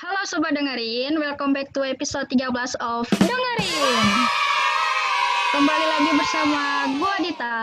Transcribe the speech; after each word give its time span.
Halo 0.00 0.24
Sobat 0.24 0.56
Dengerin, 0.56 1.20
welcome 1.20 1.52
back 1.52 1.76
to 1.76 1.84
episode 1.84 2.24
13 2.32 2.48
of 2.80 3.04
Dengerin. 3.20 4.08
Kembali 5.52 5.86
lagi 5.92 6.10
bersama 6.16 6.88
gua 6.96 7.14
Dita. 7.20 7.60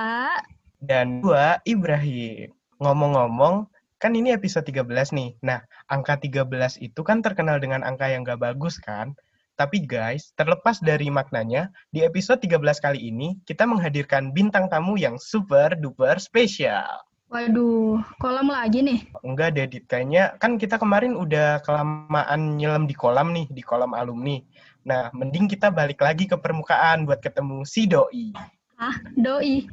Dan 0.77 1.25
gua 1.25 1.57
Ibrahim. 1.65 2.53
Ngomong-ngomong, 2.77 3.65
kan 3.97 4.13
ini 4.13 4.29
episode 4.37 4.69
13 4.69 5.17
nih. 5.17 5.33
Nah, 5.41 5.65
angka 5.89 6.21
13 6.21 6.77
itu 6.77 7.01
kan 7.01 7.25
terkenal 7.25 7.57
dengan 7.57 7.81
angka 7.81 8.05
yang 8.05 8.21
gak 8.21 8.37
bagus 8.37 8.77
kan? 8.77 9.17
Tapi 9.57 9.89
guys, 9.89 10.29
terlepas 10.37 10.77
dari 10.77 11.09
maknanya, 11.09 11.73
di 11.89 12.05
episode 12.05 12.37
13 12.37 12.61
kali 12.77 13.01
ini 13.01 13.41
kita 13.49 13.65
menghadirkan 13.65 14.29
bintang 14.29 14.69
tamu 14.69 14.93
yang 14.93 15.17
super 15.17 15.73
duper 15.73 16.21
spesial. 16.21 17.01
Waduh, 17.27 17.99
kolam 18.23 18.47
lagi 18.47 18.79
nih. 18.79 19.03
Enggak 19.19 19.59
deh, 19.59 19.67
Dit. 19.67 19.83
Kayaknya 19.91 20.39
kan 20.39 20.55
kita 20.55 20.79
kemarin 20.79 21.19
udah 21.19 21.59
kelamaan 21.59 22.55
nyelam 22.55 22.87
di 22.87 22.95
kolam 22.95 23.35
nih, 23.35 23.51
di 23.51 23.59
kolam 23.59 23.91
alumni. 23.91 24.39
Nah, 24.87 25.11
mending 25.11 25.51
kita 25.51 25.67
balik 25.67 25.99
lagi 25.99 26.23
ke 26.23 26.39
permukaan 26.39 27.03
buat 27.03 27.19
ketemu 27.19 27.67
si 27.67 27.83
Doi. 27.83 28.31
Ah, 28.79 28.95
doi. 29.19 29.67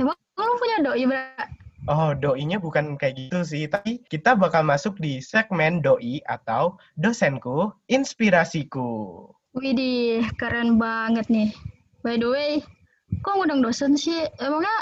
Emang 0.00 0.18
lu 0.34 0.54
punya 0.58 0.82
doi, 0.82 1.04
Bra? 1.06 1.30
Oh, 1.86 2.10
doinya 2.18 2.58
bukan 2.58 2.98
kayak 2.98 3.14
gitu 3.14 3.46
sih, 3.46 3.70
tapi 3.70 4.02
kita 4.10 4.34
bakal 4.34 4.66
masuk 4.66 4.98
di 4.98 5.22
segmen 5.22 5.78
doi 5.78 6.18
atau 6.26 6.74
dosenku, 6.98 7.70
inspirasiku. 7.86 9.22
Widih, 9.54 10.26
keren 10.34 10.82
banget 10.82 11.30
nih. 11.30 11.54
By 12.02 12.18
the 12.18 12.26
way, 12.26 12.50
kok 13.22 13.38
ngundang 13.38 13.62
dosen 13.62 13.94
sih? 13.94 14.26
Emangnya 14.42 14.74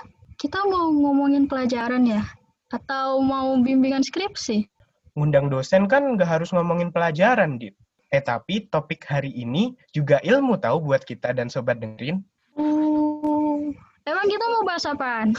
kita 0.45 0.61
mau 0.69 0.93
ngomongin 0.93 1.49
pelajaran 1.49 2.05
ya? 2.05 2.21
Atau 2.69 3.25
mau 3.25 3.57
bimbingan 3.65 4.05
skripsi? 4.05 4.69
Ngundang 5.17 5.49
dosen 5.49 5.89
kan 5.89 6.05
nggak 6.05 6.29
harus 6.29 6.53
ngomongin 6.53 6.93
pelajaran, 6.93 7.57
Dit. 7.57 7.73
Eh, 8.13 8.21
tapi 8.21 8.69
topik 8.69 9.09
hari 9.09 9.33
ini 9.33 9.73
juga 9.97 10.21
ilmu 10.21 10.61
tahu 10.61 10.85
buat 10.85 11.01
kita 11.01 11.33
dan 11.33 11.49
sobat 11.49 11.81
dengerin. 11.81 12.21
Uh, 12.61 13.73
emang 14.05 14.27
kita 14.29 14.45
mau 14.53 14.63
bahas 14.69 14.85
apaan? 14.85 15.33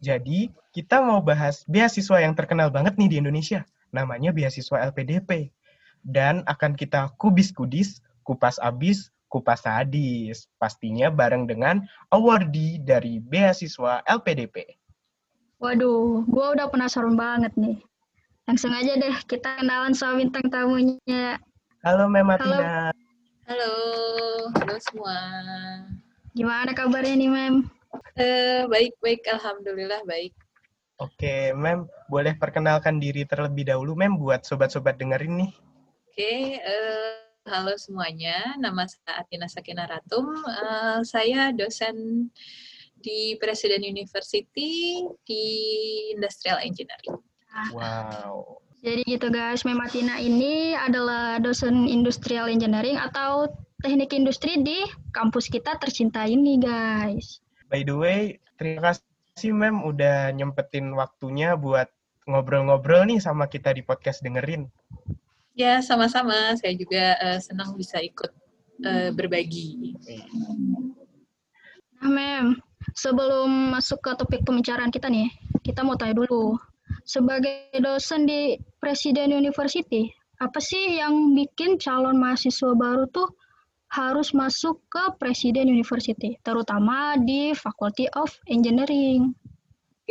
Jadi, 0.00 0.48
kita 0.72 1.04
mau 1.04 1.20
bahas 1.20 1.60
beasiswa 1.68 2.24
yang 2.24 2.32
terkenal 2.32 2.72
banget 2.72 2.96
nih 2.96 3.12
di 3.12 3.16
Indonesia. 3.20 3.68
Namanya 3.92 4.32
beasiswa 4.32 4.88
LPDP. 4.88 5.52
Dan 6.00 6.48
akan 6.48 6.80
kita 6.80 7.12
kubis-kudis, 7.20 8.00
kupas 8.24 8.56
abis, 8.56 9.12
kupas 9.30 9.62
sadis. 9.62 10.50
Pastinya 10.58 11.08
bareng 11.08 11.46
dengan 11.46 11.86
awardee 12.10 12.82
dari 12.82 13.22
beasiswa 13.22 14.02
LPDP. 14.04 14.66
Waduh, 15.62 16.26
gua 16.26 16.58
udah 16.58 16.66
penasaran 16.66 17.14
banget 17.14 17.54
nih. 17.54 17.78
Langsung 18.50 18.74
aja 18.74 18.98
deh, 18.98 19.14
kita 19.30 19.62
kenalan 19.62 19.94
sama 19.94 20.18
bintang 20.18 20.50
tamunya. 20.50 21.38
Halo 21.86 22.10
Mematina. 22.10 22.90
Halo, 23.46 23.72
halo 24.58 24.74
semua. 24.90 25.16
Gimana 26.34 26.74
kabarnya 26.74 27.14
nih, 27.14 27.30
Mem? 27.30 27.54
Eh, 28.18 28.66
baik, 28.66 28.98
baik, 28.98 29.22
alhamdulillah 29.30 30.02
baik. 30.06 30.34
Oke, 31.00 31.54
Mem, 31.56 31.88
boleh 32.10 32.36
perkenalkan 32.36 33.00
diri 33.00 33.22
terlebih 33.24 33.70
dahulu, 33.70 33.94
Mem, 33.94 34.18
buat 34.18 34.42
sobat-sobat 34.42 34.98
dengerin 34.98 35.46
nih. 35.46 35.52
Oke, 36.10 36.58
eh, 36.58 37.29
halo 37.50 37.74
semuanya. 37.74 38.54
Nama 38.62 38.86
saya 38.86 39.26
Atina 39.26 39.50
Sakina 39.50 39.82
Ratum. 39.90 40.30
Eh, 40.46 41.02
saya 41.02 41.50
dosen 41.50 42.30
di 43.02 43.34
Presiden 43.42 43.82
University 43.82 45.02
di 45.26 45.44
Industrial 46.14 46.62
Engineering. 46.62 47.18
Wow. 47.74 48.62
Jadi 48.86 49.02
gitu 49.04 49.28
guys, 49.34 49.66
Mematina 49.66 50.22
ini 50.22 50.78
adalah 50.78 51.42
dosen 51.42 51.90
industrial 51.90 52.46
engineering 52.46 52.96
atau 52.96 53.50
teknik 53.82 54.14
industri 54.14 54.62
di 54.62 54.86
kampus 55.12 55.50
kita 55.50 55.74
tercinta 55.82 56.24
ini 56.24 56.56
guys. 56.56 57.42
By 57.66 57.82
the 57.82 57.98
way, 57.98 58.38
terima 58.56 58.94
kasih 58.94 59.52
Mem 59.52 59.82
udah 59.84 60.32
nyempetin 60.32 60.94
waktunya 60.94 61.58
buat 61.58 61.90
ngobrol-ngobrol 62.30 63.10
nih 63.10 63.18
sama 63.18 63.50
kita 63.50 63.74
di 63.74 63.82
podcast 63.82 64.22
dengerin. 64.22 64.70
Ya, 65.60 65.84
sama-sama. 65.84 66.56
Saya 66.56 66.72
juga 66.72 67.20
eh, 67.20 67.38
senang 67.44 67.76
bisa 67.76 68.00
ikut 68.00 68.32
eh, 68.80 69.12
berbagi. 69.12 69.92
Nah 72.00 72.08
Mem, 72.08 72.46
sebelum 72.96 73.76
masuk 73.76 74.00
ke 74.00 74.16
topik 74.16 74.40
pembicaraan 74.48 74.88
kita 74.88 75.12
nih, 75.12 75.28
kita 75.60 75.84
mau 75.84 76.00
tanya 76.00 76.16
dulu. 76.16 76.56
Sebagai 77.04 77.76
dosen 77.76 78.24
di 78.24 78.56
Presiden 78.80 79.36
University, 79.36 80.08
apa 80.40 80.56
sih 80.64 80.96
yang 80.96 81.36
bikin 81.36 81.76
calon 81.76 82.16
mahasiswa 82.16 82.72
baru 82.72 83.04
tuh 83.12 83.28
harus 83.92 84.32
masuk 84.32 84.80
ke 84.88 85.12
Presiden 85.20 85.68
University, 85.68 86.40
terutama 86.40 87.20
di 87.20 87.52
Faculty 87.52 88.08
of 88.16 88.32
Engineering? 88.48 89.36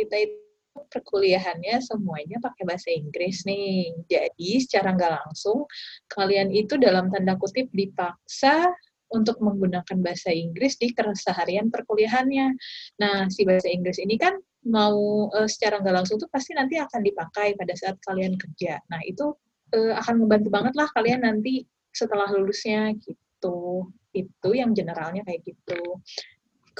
kita 0.00 0.16
itu 0.16 0.49
perkuliahannya 0.74 1.82
semuanya 1.82 2.38
pakai 2.38 2.62
bahasa 2.66 2.90
Inggris 2.94 3.42
nih. 3.46 3.94
Jadi 4.06 4.50
secara 4.62 4.94
nggak 4.94 5.12
langsung 5.22 5.66
kalian 6.10 6.50
itu 6.54 6.78
dalam 6.78 7.10
tanda 7.10 7.34
kutip 7.38 7.70
dipaksa 7.74 8.70
untuk 9.10 9.42
menggunakan 9.42 9.98
bahasa 10.02 10.30
Inggris 10.30 10.78
di 10.78 10.94
keseharian 10.94 11.68
perkuliahannya. 11.68 12.54
Nah, 13.02 13.26
si 13.26 13.42
bahasa 13.42 13.66
Inggris 13.66 13.98
ini 13.98 14.14
kan 14.14 14.38
mau 14.70 15.26
eh, 15.34 15.50
secara 15.50 15.82
nggak 15.82 15.94
langsung 16.02 16.16
tuh 16.22 16.30
pasti 16.30 16.54
nanti 16.54 16.78
akan 16.78 17.02
dipakai 17.02 17.58
pada 17.58 17.74
saat 17.74 17.98
kalian 18.06 18.38
kerja. 18.38 18.78
Nah, 18.90 19.02
itu 19.02 19.34
eh, 19.74 19.94
akan 19.98 20.26
membantu 20.26 20.48
banget 20.54 20.74
lah 20.78 20.86
kalian 20.94 21.26
nanti 21.26 21.66
setelah 21.90 22.30
lulusnya 22.30 22.94
gitu. 23.02 23.90
Itu 24.14 24.50
yang 24.54 24.74
generalnya 24.74 25.26
kayak 25.26 25.42
gitu 25.42 26.02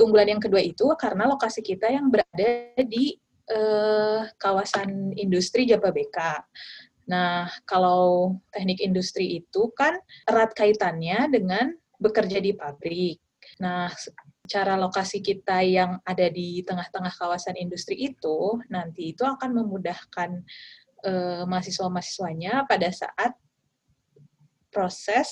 keunggulan 0.00 0.32
yang 0.32 0.42
kedua 0.42 0.64
itu 0.64 0.86
karena 0.96 1.28
lokasi 1.28 1.60
kita 1.60 1.90
yang 1.92 2.08
berada 2.08 2.72
di 2.88 3.20
eh, 3.50 4.20
kawasan 4.38 5.12
industri 5.18 5.66
Jababeka. 5.66 6.46
Nah, 7.10 7.50
kalau 7.66 8.38
teknik 8.54 8.78
industri 8.78 9.42
itu 9.42 9.74
kan 9.74 9.98
erat 10.30 10.54
kaitannya 10.54 11.26
dengan 11.26 11.74
bekerja 11.98 12.38
di 12.38 12.54
pabrik. 12.54 13.18
Nah, 13.58 13.90
cara 14.46 14.78
lokasi 14.78 15.18
kita 15.18 15.66
yang 15.66 15.98
ada 16.06 16.30
di 16.30 16.62
tengah-tengah 16.62 17.10
kawasan 17.18 17.58
industri 17.58 17.98
itu 17.98 18.62
nanti 18.70 19.14
itu 19.14 19.26
akan 19.26 19.50
memudahkan 19.58 20.30
eh, 21.06 21.42
mahasiswa-mahasiswanya 21.50 22.70
pada 22.70 22.88
saat 22.94 23.34
proses 24.70 25.30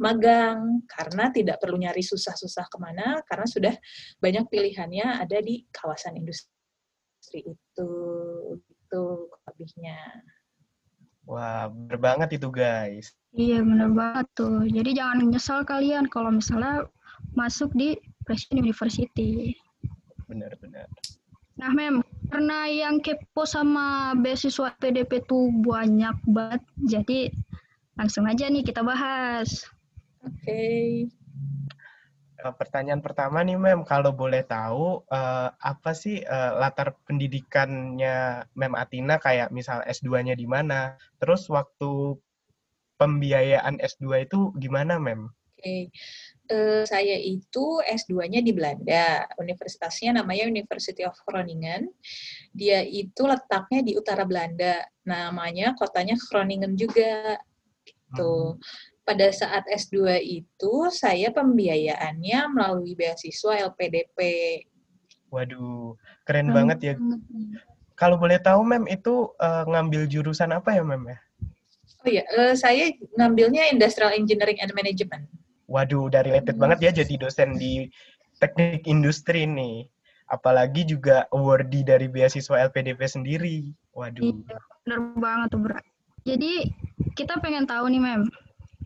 magang 0.00 0.82
karena 0.90 1.30
tidak 1.30 1.62
perlu 1.62 1.78
nyari 1.78 2.02
susah-susah 2.02 2.66
ke 2.66 2.78
mana 2.82 3.22
karena 3.28 3.46
sudah 3.46 3.74
banyak 4.18 4.50
pilihannya 4.50 5.22
ada 5.22 5.38
di 5.38 5.62
kawasan 5.70 6.18
industri 6.18 6.53
itu 7.32 7.90
itu 8.58 9.02
lebihnya 9.48 10.00
Wah, 11.24 11.72
bener 11.72 11.96
banget 11.96 12.36
itu 12.36 12.52
guys. 12.52 13.16
Iya 13.32 13.64
bener 13.64 13.88
banget 13.96 14.28
tuh. 14.36 14.68
Jadi 14.68 14.92
jangan 14.92 15.24
nyesal 15.32 15.64
kalian 15.64 16.04
kalau 16.12 16.28
misalnya 16.28 16.84
masuk 17.32 17.72
di 17.72 17.96
Presiden 18.28 18.60
University. 18.60 19.56
Bener-bener. 20.28 20.84
Nah, 21.56 21.70
Mem, 21.72 22.04
karena 22.28 22.68
yang 22.68 23.00
kepo 23.00 23.46
sama 23.48 24.12
beasiswa 24.18 24.74
PDP 24.76 25.24
tuh 25.24 25.48
banyak 25.64 26.12
banget, 26.28 26.62
jadi 26.82 27.20
langsung 27.94 28.26
aja 28.26 28.50
nih 28.50 28.66
kita 28.66 28.82
bahas. 28.82 29.64
oke 30.26 30.44
Eh, 30.50 31.06
Pertanyaan 32.52 33.00
pertama 33.00 33.40
nih, 33.40 33.56
Mem, 33.56 33.88
kalau 33.88 34.12
boleh 34.12 34.44
tahu, 34.44 35.00
eh, 35.08 35.48
apa 35.48 35.90
sih 35.96 36.20
eh, 36.20 36.52
latar 36.60 36.92
pendidikannya 37.08 38.44
Mem 38.52 38.74
Atina, 38.76 39.16
kayak 39.16 39.48
misal 39.48 39.80
S2-nya 39.88 40.36
di 40.36 40.44
mana? 40.44 41.00
Terus 41.16 41.48
waktu 41.48 42.20
pembiayaan 43.00 43.80
S2 43.80 44.28
itu 44.28 44.52
gimana, 44.60 45.00
Mem? 45.00 45.32
Oke, 45.56 45.88
Eh, 46.44 46.84
saya 46.84 47.16
itu 47.16 47.80
S2-nya 47.80 48.44
di 48.44 48.52
Belanda. 48.52 49.24
Universitasnya 49.40 50.20
namanya 50.20 50.44
University 50.44 51.00
of 51.00 51.16
Groningen. 51.24 51.88
Dia 52.52 52.84
itu 52.84 53.24
letaknya 53.24 53.80
di 53.80 53.96
utara 53.96 54.28
Belanda. 54.28 54.84
Namanya 55.08 55.72
kotanya 55.72 56.20
Groningen 56.28 56.76
juga. 56.76 57.40
Gitu. 58.12 58.60
Pada 59.04 59.28
saat 59.28 59.68
S2 59.68 60.16
itu 60.24 60.74
saya 60.88 61.28
pembiayaannya 61.28 62.40
melalui 62.48 62.96
beasiswa 62.96 63.68
LPDP. 63.68 64.18
Waduh, 65.28 65.92
keren 66.24 66.48
banget 66.56 66.78
ya. 66.80 66.94
Kalau 67.94 68.16
boleh 68.16 68.40
tahu, 68.40 68.64
Mem, 68.64 68.88
itu 68.88 69.28
eh, 69.38 69.64
ngambil 69.68 70.08
jurusan 70.08 70.56
apa 70.56 70.72
ya, 70.72 70.82
Mem 70.82 71.04
ya? 71.04 71.18
Oh 72.04 72.08
iya, 72.08 72.24
eh, 72.32 72.54
saya 72.56 72.96
ngambilnya 73.16 73.68
Industrial 73.68 74.12
Engineering 74.12 74.60
and 74.64 74.72
Management. 74.72 75.28
Waduh, 75.68 76.08
udah 76.12 76.20
related 76.24 76.56
banget 76.60 76.78
ya 76.84 76.90
jadi 77.04 77.16
dosen 77.16 77.56
di 77.56 77.88
teknik 78.40 78.84
industri 78.84 79.48
nih. 79.48 79.88
Apalagi 80.28 80.88
juga 80.88 81.28
awardee 81.32 81.84
dari 81.84 82.08
beasiswa 82.08 82.56
LPDP 82.72 83.00
sendiri. 83.04 83.56
Waduh. 83.92 84.32
Iya, 84.32 84.56
bener 84.84 85.00
banget 85.20 85.48
tuh, 85.52 85.60
Bra. 85.60 85.78
Jadi, 86.24 86.72
kita 87.12 87.36
pengen 87.44 87.68
tahu 87.68 87.92
nih, 87.92 88.00
Mem. 88.00 88.22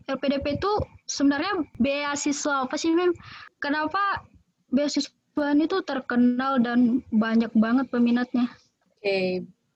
LPDP 0.09 0.57
itu 0.57 0.71
sebenarnya 1.05 1.65
beasiswa 1.77 2.65
apa 2.65 2.75
sih, 2.75 2.89
Mem? 2.91 3.13
Kenapa 3.61 4.25
beasiswa 4.73 5.45
ini 5.53 5.69
tuh 5.69 5.85
terkenal 5.85 6.57
dan 6.57 7.05
banyak 7.13 7.53
banget 7.53 7.85
peminatnya? 7.93 8.49
Oke, 8.49 9.05
okay. 9.05 9.27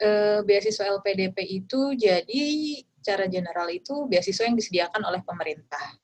uh, 0.02 0.42
beasiswa 0.42 0.90
LPDP 1.00 1.64
itu 1.64 1.94
jadi 1.94 2.44
secara 3.04 3.28
general 3.28 3.68
itu 3.68 4.08
beasiswa 4.08 4.48
yang 4.48 4.58
disediakan 4.58 5.04
oleh 5.06 5.22
pemerintah. 5.22 6.00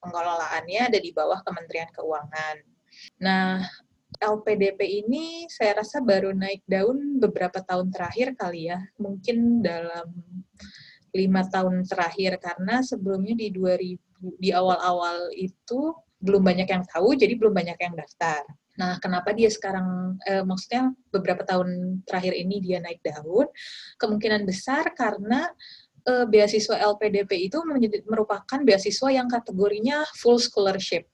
Pengelolaannya 0.00 0.94
ada 0.94 0.98
di 1.02 1.10
bawah 1.10 1.42
Kementerian 1.42 1.90
Keuangan. 1.90 2.56
Nah, 3.20 3.58
LPDP 4.22 5.04
ini 5.04 5.50
saya 5.50 5.82
rasa 5.82 5.98
baru 5.98 6.30
naik 6.30 6.62
daun 6.70 7.18
beberapa 7.18 7.58
tahun 7.58 7.90
terakhir 7.90 8.38
kali 8.38 8.70
ya, 8.70 8.78
mungkin 9.02 9.64
dalam 9.64 10.06
lima 11.14 11.46
tahun 11.46 11.86
terakhir 11.86 12.42
karena 12.42 12.82
sebelumnya 12.82 13.38
di 13.38 13.54
2000 13.54 13.96
di 14.42 14.50
awal-awal 14.50 15.30
itu 15.36 15.94
belum 16.18 16.40
banyak 16.40 16.68
yang 16.68 16.84
tahu, 16.88 17.12
jadi 17.14 17.36
belum 17.36 17.52
banyak 17.52 17.76
yang 17.76 17.94
daftar. 17.94 18.42
Nah, 18.74 18.98
kenapa 18.98 19.30
dia 19.30 19.46
sekarang, 19.52 20.18
eh, 20.26 20.42
maksudnya 20.42 20.90
beberapa 21.12 21.46
tahun 21.46 22.00
terakhir 22.08 22.34
ini 22.34 22.58
dia 22.58 22.82
naik 22.82 23.04
daun? 23.04 23.46
Kemungkinan 24.00 24.42
besar 24.48 24.90
karena 24.96 25.46
uh, 26.08 26.26
beasiswa 26.28 26.76
LPDP 26.76 27.48
itu 27.48 27.58
menjadi, 27.64 28.04
merupakan 28.04 28.60
beasiswa 28.60 29.08
yang 29.12 29.28
kategorinya 29.28 30.04
full 30.20 30.36
scholarship. 30.36 31.08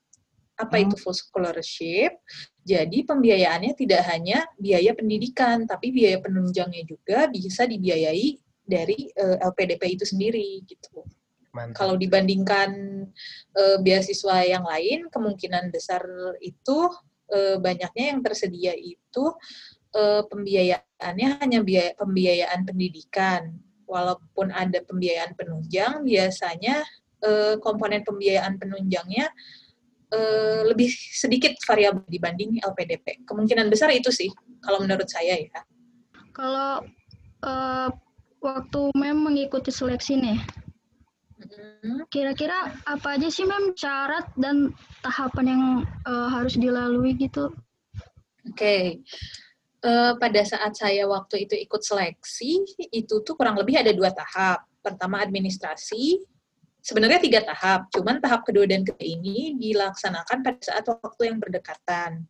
Apa 0.59 0.77
hmm. 0.77 0.85
itu 0.89 0.97
full 1.01 1.17
scholarship? 1.17 2.21
Jadi 2.67 3.07
pembiayaannya 3.07 3.73
tidak 3.77 4.03
hanya 4.09 4.45
biaya 4.61 4.93
pendidikan, 4.93 5.65
tapi 5.65 5.95
biaya 5.95 6.21
penunjangnya 6.21 6.85
juga 6.85 7.27
bisa 7.31 7.65
dibiayai 7.65 8.37
dari 8.71 9.11
uh, 9.19 9.43
LPDP 9.51 9.99
itu 9.99 10.07
sendiri 10.07 10.63
gitu. 10.63 11.03
Mantap. 11.51 11.83
Kalau 11.83 11.95
dibandingkan 11.99 12.71
uh, 13.59 13.77
beasiswa 13.83 14.47
yang 14.47 14.63
lain, 14.63 15.11
kemungkinan 15.11 15.75
besar 15.75 16.07
itu 16.39 16.87
uh, 17.35 17.59
banyaknya 17.59 18.15
yang 18.15 18.23
tersedia 18.23 18.71
itu 18.79 19.35
uh, 19.99 20.23
pembiayaannya 20.31 21.29
hanya 21.43 21.59
biaya 21.67 21.99
pembiayaan 21.99 22.63
pendidikan 22.63 23.59
walaupun 23.91 24.55
ada 24.55 24.79
pembiayaan 24.87 25.35
penunjang, 25.35 26.07
biasanya 26.07 26.87
eh, 27.27 27.59
komponen 27.59 28.07
pembiayaan 28.07 28.55
penunjangnya 28.55 29.27
eh, 30.15 30.63
lebih 30.71 30.89
sedikit 30.95 31.59
variabel 31.67 32.07
dibanding 32.07 32.63
LPDP. 32.63 33.27
Kemungkinan 33.27 33.67
besar 33.67 33.91
itu 33.91 34.15
sih, 34.15 34.31
kalau 34.63 34.79
menurut 34.79 35.11
saya 35.11 35.43
ya. 35.43 35.61
Kalau 36.31 36.87
eh, 37.43 37.89
waktu 38.41 38.91
Mem 38.97 39.17
mengikuti 39.21 39.71
seleksi 39.73 40.17
nih, 40.17 40.39
mm-hmm. 41.41 42.09
kira-kira 42.09 42.73
apa 42.85 43.21
aja 43.21 43.29
sih 43.29 43.45
Mem 43.45 43.77
syarat 43.77 44.29
dan 44.41 44.73
tahapan 45.05 45.47
yang 45.47 45.65
uh, 46.09 46.29
harus 46.33 46.57
dilalui 46.57 47.17
gitu? 47.17 47.53
Oke, 48.49 48.57
okay 48.57 48.85
uh, 49.85 50.13
pada 50.17 50.41
saat 50.45 50.73
saya 50.77 51.05
waktu 51.09 51.49
itu 51.49 51.55
ikut 51.57 51.83
seleksi, 51.83 52.65
itu 52.93 53.15
tuh 53.25 53.35
kurang 53.37 53.57
lebih 53.57 53.81
ada 53.81 53.93
dua 53.93 54.13
tahap. 54.13 54.65
Pertama 54.81 55.21
administrasi, 55.21 56.25
sebenarnya 56.81 57.21
tiga 57.21 57.41
tahap, 57.45 57.89
cuman 57.93 58.21
tahap 58.21 58.45
kedua 58.49 58.65
dan 58.65 58.85
ketiga 58.85 59.05
ini 59.05 59.57
dilaksanakan 59.61 60.39
pada 60.41 60.61
saat 60.61 60.85
waktu 60.89 61.23
yang 61.29 61.37
berdekatan. 61.37 62.25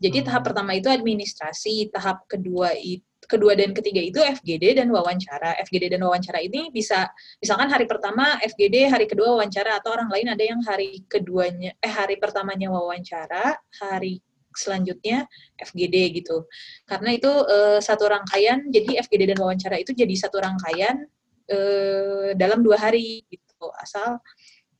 Jadi 0.00 0.26
tahap 0.26 0.44
hmm. 0.44 0.48
pertama 0.52 0.70
itu 0.76 0.88
administrasi, 0.88 1.92
tahap 1.92 2.24
kedua 2.28 2.72
itu 2.76 3.04
kedua 3.26 3.56
dan 3.58 3.74
ketiga 3.74 4.00
itu 4.00 4.20
FGD 4.20 4.78
dan 4.80 4.88
wawancara. 4.92 5.56
FGD 5.66 5.96
dan 5.96 6.00
wawancara 6.06 6.40
ini 6.40 6.70
bisa 6.70 7.08
misalkan 7.42 7.68
hari 7.68 7.84
pertama 7.84 8.38
FGD, 8.40 8.88
hari 8.88 9.04
kedua 9.10 9.36
wawancara 9.36 9.80
atau 9.82 9.92
orang 9.96 10.08
lain 10.12 10.32
ada 10.32 10.44
yang 10.44 10.60
hari 10.62 11.02
keduanya 11.10 11.74
eh 11.82 11.92
hari 11.92 12.16
pertamanya 12.16 12.70
wawancara, 12.70 13.58
hari 13.82 14.22
selanjutnya 14.54 15.26
FGD 15.58 16.22
gitu. 16.22 16.46
Karena 16.86 17.10
itu 17.12 17.28
uh, 17.28 17.82
satu 17.82 18.06
rangkaian, 18.06 18.70
jadi 18.70 19.02
FGD 19.02 19.34
dan 19.34 19.38
wawancara 19.42 19.82
itu 19.82 19.90
jadi 19.90 20.14
satu 20.14 20.38
rangkaian 20.38 21.04
uh, 21.50 22.30
dalam 22.38 22.62
dua 22.62 22.78
hari 22.78 23.26
gitu, 23.26 23.66
asal 23.82 24.22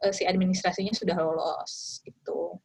uh, 0.07 0.13
si 0.15 0.23
administrasinya 0.23 0.95
sudah 0.95 1.19
lolos 1.19 1.99
gitu. 2.07 2.63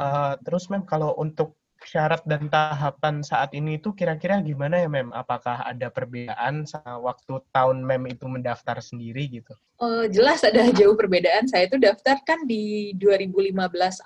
Uh, 0.00 0.32
terus 0.40 0.72
mem 0.72 0.88
kalau 0.88 1.12
untuk 1.20 1.59
syarat 1.84 2.22
dan 2.28 2.46
tahapan 2.52 3.24
saat 3.24 3.52
ini 3.56 3.80
itu 3.80 3.92
kira-kira 3.96 4.40
gimana 4.44 4.80
ya 4.80 4.88
Mem? 4.88 5.10
Apakah 5.12 5.64
ada 5.64 5.88
perbedaan 5.88 6.64
waktu 7.00 7.40
tahun 7.50 7.82
Mem 7.84 8.12
itu 8.12 8.28
mendaftar 8.28 8.78
sendiri 8.84 9.40
gitu? 9.40 9.56
Oh, 9.80 10.04
jelas 10.04 10.44
ada 10.44 10.68
jauh 10.76 10.92
perbedaan. 10.92 11.48
Saya 11.48 11.64
itu 11.64 11.80
daftar 11.80 12.20
kan 12.20 12.44
di 12.44 12.92
2015 13.00 13.56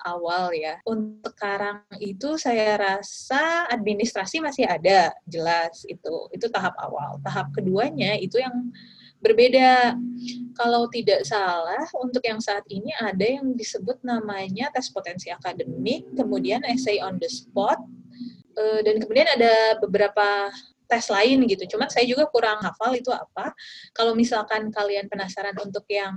awal 0.07 0.55
ya. 0.55 0.79
Untuk 0.87 1.35
sekarang 1.35 1.83
itu 1.99 2.39
saya 2.39 2.79
rasa 2.79 3.67
administrasi 3.67 4.39
masih 4.39 4.63
ada, 4.63 5.11
jelas 5.27 5.83
itu. 5.83 6.31
Itu 6.31 6.47
tahap 6.47 6.79
awal. 6.79 7.19
Tahap 7.27 7.51
keduanya 7.51 8.15
itu 8.15 8.39
yang 8.39 8.71
berbeda. 9.25 9.97
Kalau 10.55 10.87
tidak 10.87 11.27
salah, 11.27 11.83
untuk 11.99 12.23
yang 12.23 12.39
saat 12.39 12.63
ini 12.71 12.93
ada 12.95 13.25
yang 13.25 13.57
disebut 13.59 13.99
namanya 14.05 14.71
tes 14.71 14.87
potensi 14.87 15.27
akademik, 15.27 16.07
kemudian 16.15 16.63
essay 16.63 17.03
on 17.03 17.19
the 17.19 17.27
spot, 17.27 17.75
eh, 18.55 18.79
dan 18.85 19.03
kemudian 19.03 19.27
ada 19.35 19.81
beberapa 19.83 20.53
tes 20.87 21.11
lain 21.11 21.43
gitu. 21.49 21.75
Cuman 21.75 21.89
saya 21.91 22.07
juga 22.07 22.29
kurang 22.31 22.61
hafal 22.63 22.95
itu 22.95 23.11
apa. 23.11 23.51
Kalau 23.91 24.15
misalkan 24.15 24.71
kalian 24.71 25.11
penasaran 25.11 25.57
untuk 25.59 25.83
yang 25.91 26.15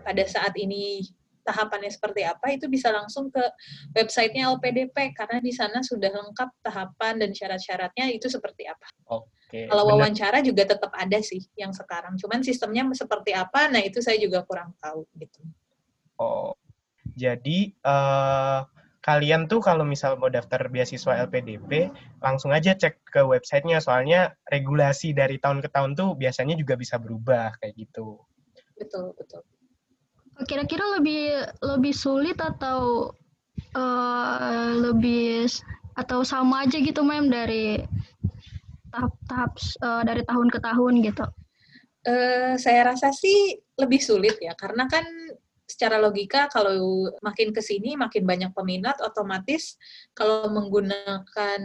pada 0.00 0.24
saat 0.24 0.56
ini 0.56 1.04
tahapannya 1.50 1.90
seperti 1.90 2.22
apa, 2.22 2.54
itu 2.54 2.70
bisa 2.70 2.94
langsung 2.94 3.28
ke 3.28 3.42
websitenya 3.98 4.54
LPDP 4.54 5.12
karena 5.18 5.42
di 5.42 5.50
sana 5.50 5.82
sudah 5.82 6.14
lengkap 6.14 6.50
tahapan 6.62 7.18
dan 7.18 7.34
syarat-syaratnya 7.34 8.14
itu 8.14 8.30
seperti 8.30 8.70
apa. 8.70 8.86
Oke. 9.10 9.28
Okay, 9.50 9.64
Kalau 9.66 9.82
wawancara 9.90 10.38
bener. 10.38 10.54
juga 10.54 10.62
tetap 10.70 10.94
ada 10.94 11.18
sih 11.18 11.42
yang 11.58 11.74
sekarang. 11.74 12.14
Cuman 12.14 12.46
sistemnya 12.46 12.86
seperti 12.94 13.34
apa, 13.34 13.66
nah 13.66 13.82
itu 13.82 13.98
saya 13.98 14.14
juga 14.22 14.46
kurang 14.46 14.70
tahu 14.78 15.02
gitu. 15.18 15.42
Oh, 16.22 16.54
jadi 17.18 17.74
uh, 17.82 18.62
kalian 19.02 19.48
tuh 19.50 19.58
kalau 19.64 19.82
misal 19.82 20.20
mau 20.20 20.30
daftar 20.30 20.70
beasiswa 20.70 21.26
LPDP, 21.26 21.90
langsung 22.22 22.54
aja 22.54 22.76
cek 22.76 23.02
ke 23.10 23.20
websitenya. 23.24 23.82
Soalnya 23.82 24.38
regulasi 24.46 25.16
dari 25.16 25.42
tahun 25.42 25.64
ke 25.64 25.68
tahun 25.72 25.98
tuh 25.98 26.14
biasanya 26.14 26.54
juga 26.54 26.78
bisa 26.78 27.00
berubah 27.00 27.58
kayak 27.58 27.74
gitu. 27.74 28.22
Betul, 28.78 29.12
betul. 29.18 29.42
Kira-kira 30.48 30.84
lebih 31.00 31.36
lebih 31.60 31.94
sulit 31.94 32.38
atau 32.40 33.12
uh, 33.76 34.70
lebih 34.78 35.48
atau 35.98 36.24
sama 36.24 36.64
aja 36.64 36.80
gitu 36.80 37.04
mem 37.04 37.28
dari 37.28 37.82
tahap-tahap 38.90 39.52
uh, 39.84 40.02
dari 40.02 40.22
tahun 40.24 40.48
ke 40.48 40.58
tahun 40.58 40.94
gitu? 41.04 41.26
Uh, 42.08 42.56
saya 42.56 42.88
rasa 42.88 43.12
sih 43.12 43.60
lebih 43.76 44.00
sulit 44.00 44.40
ya, 44.40 44.56
karena 44.56 44.88
kan 44.88 45.04
secara 45.70 46.02
logika 46.02 46.50
kalau 46.50 47.06
makin 47.22 47.54
ke 47.54 47.62
sini 47.62 47.94
makin 47.94 48.26
banyak 48.26 48.50
peminat 48.50 48.98
otomatis 49.06 49.78
kalau 50.18 50.50
menggunakan 50.50 51.60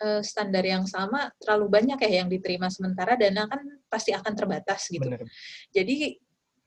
uh, 0.00 0.24
standar 0.24 0.64
yang 0.64 0.88
sama 0.88 1.28
terlalu 1.36 1.68
banyak 1.68 2.00
ya 2.00 2.24
yang 2.24 2.32
diterima 2.32 2.72
sementara 2.72 3.20
dana 3.20 3.44
kan 3.44 3.60
pasti 3.92 4.16
akan 4.16 4.32
terbatas 4.32 4.88
gitu. 4.88 5.04
Bener. 5.04 5.28
Jadi 5.76 6.16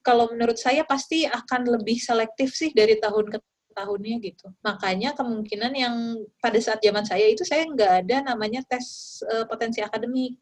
kalau 0.04 0.30
menurut 0.36 0.60
saya 0.60 0.84
pasti 0.84 1.24
akan 1.24 1.80
lebih 1.80 1.96
selektif 1.96 2.52
sih 2.52 2.76
dari 2.76 3.00
tahun 3.00 3.32
ke 3.32 3.40
tahunnya 3.74 4.22
gitu. 4.22 4.54
Makanya 4.62 5.18
kemungkinan 5.18 5.74
yang 5.74 5.96
pada 6.38 6.60
saat 6.62 6.80
zaman 6.84 7.02
saya 7.04 7.26
itu 7.26 7.42
saya 7.42 7.66
nggak 7.66 8.06
ada 8.06 8.36
namanya 8.36 8.62
tes 8.70 9.20
uh, 9.26 9.50
potensi 9.50 9.82
akademik. 9.82 10.38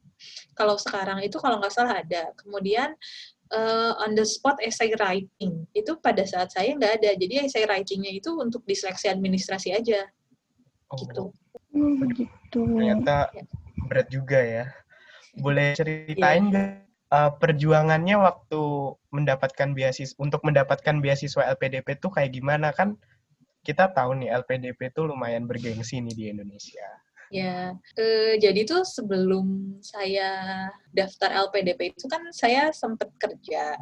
Kalau 0.54 0.76
sekarang 0.76 1.24
itu 1.24 1.40
kalau 1.40 1.64
nggak 1.64 1.72
salah 1.72 2.04
ada. 2.04 2.36
Kemudian 2.36 2.92
uh, 3.56 3.96
on 4.04 4.14
the 4.14 4.28
spot 4.28 4.60
essay 4.60 4.92
writing 5.00 5.64
itu 5.72 5.96
pada 6.04 6.28
saat 6.28 6.52
saya 6.52 6.76
nggak 6.76 6.94
ada. 7.02 7.10
Jadi 7.16 7.48
essay 7.48 7.64
writingnya 7.64 8.12
itu 8.12 8.36
untuk 8.36 8.68
diseleksi 8.68 9.08
administrasi 9.08 9.72
aja. 9.72 10.10
Oh. 10.92 11.00
Gitu. 11.00 11.24
Oh, 11.72 11.92
begitu. 12.04 12.28
Ternyata 12.52 13.32
ya. 13.32 13.44
berat 13.88 14.08
juga 14.12 14.40
ya. 14.44 14.66
Boleh 15.40 15.72
ceritain 15.80 16.52
yeah. 16.52 16.91
Uh, 17.12 17.32
perjuangannya 17.36 18.18
waktu 18.18 18.62
mendapatkan 19.12 19.76
beasiswa 19.76 20.16
untuk 20.18 20.42
mendapatkan 20.48 21.04
beasiswa 21.04 21.52
LPDP 21.54 22.00
itu 22.00 22.08
kayak 22.08 22.32
gimana 22.34 22.72
kan 22.72 22.96
kita 23.62 23.94
tahu 23.94 24.18
nih 24.18 24.34
LPDP 24.42 24.90
itu 24.90 25.06
lumayan 25.06 25.46
bergengsi 25.46 26.02
nih 26.02 26.16
di 26.18 26.26
Indonesia. 26.34 26.88
Ya, 27.32 27.72
eh, 27.96 28.36
jadi 28.44 28.68
tuh 28.68 28.84
sebelum 28.84 29.80
saya 29.80 30.68
daftar 30.92 31.48
LPDP 31.48 31.96
itu 31.96 32.12
kan 32.12 32.28
saya 32.36 32.76
sempat 32.76 33.08
kerja 33.16 33.80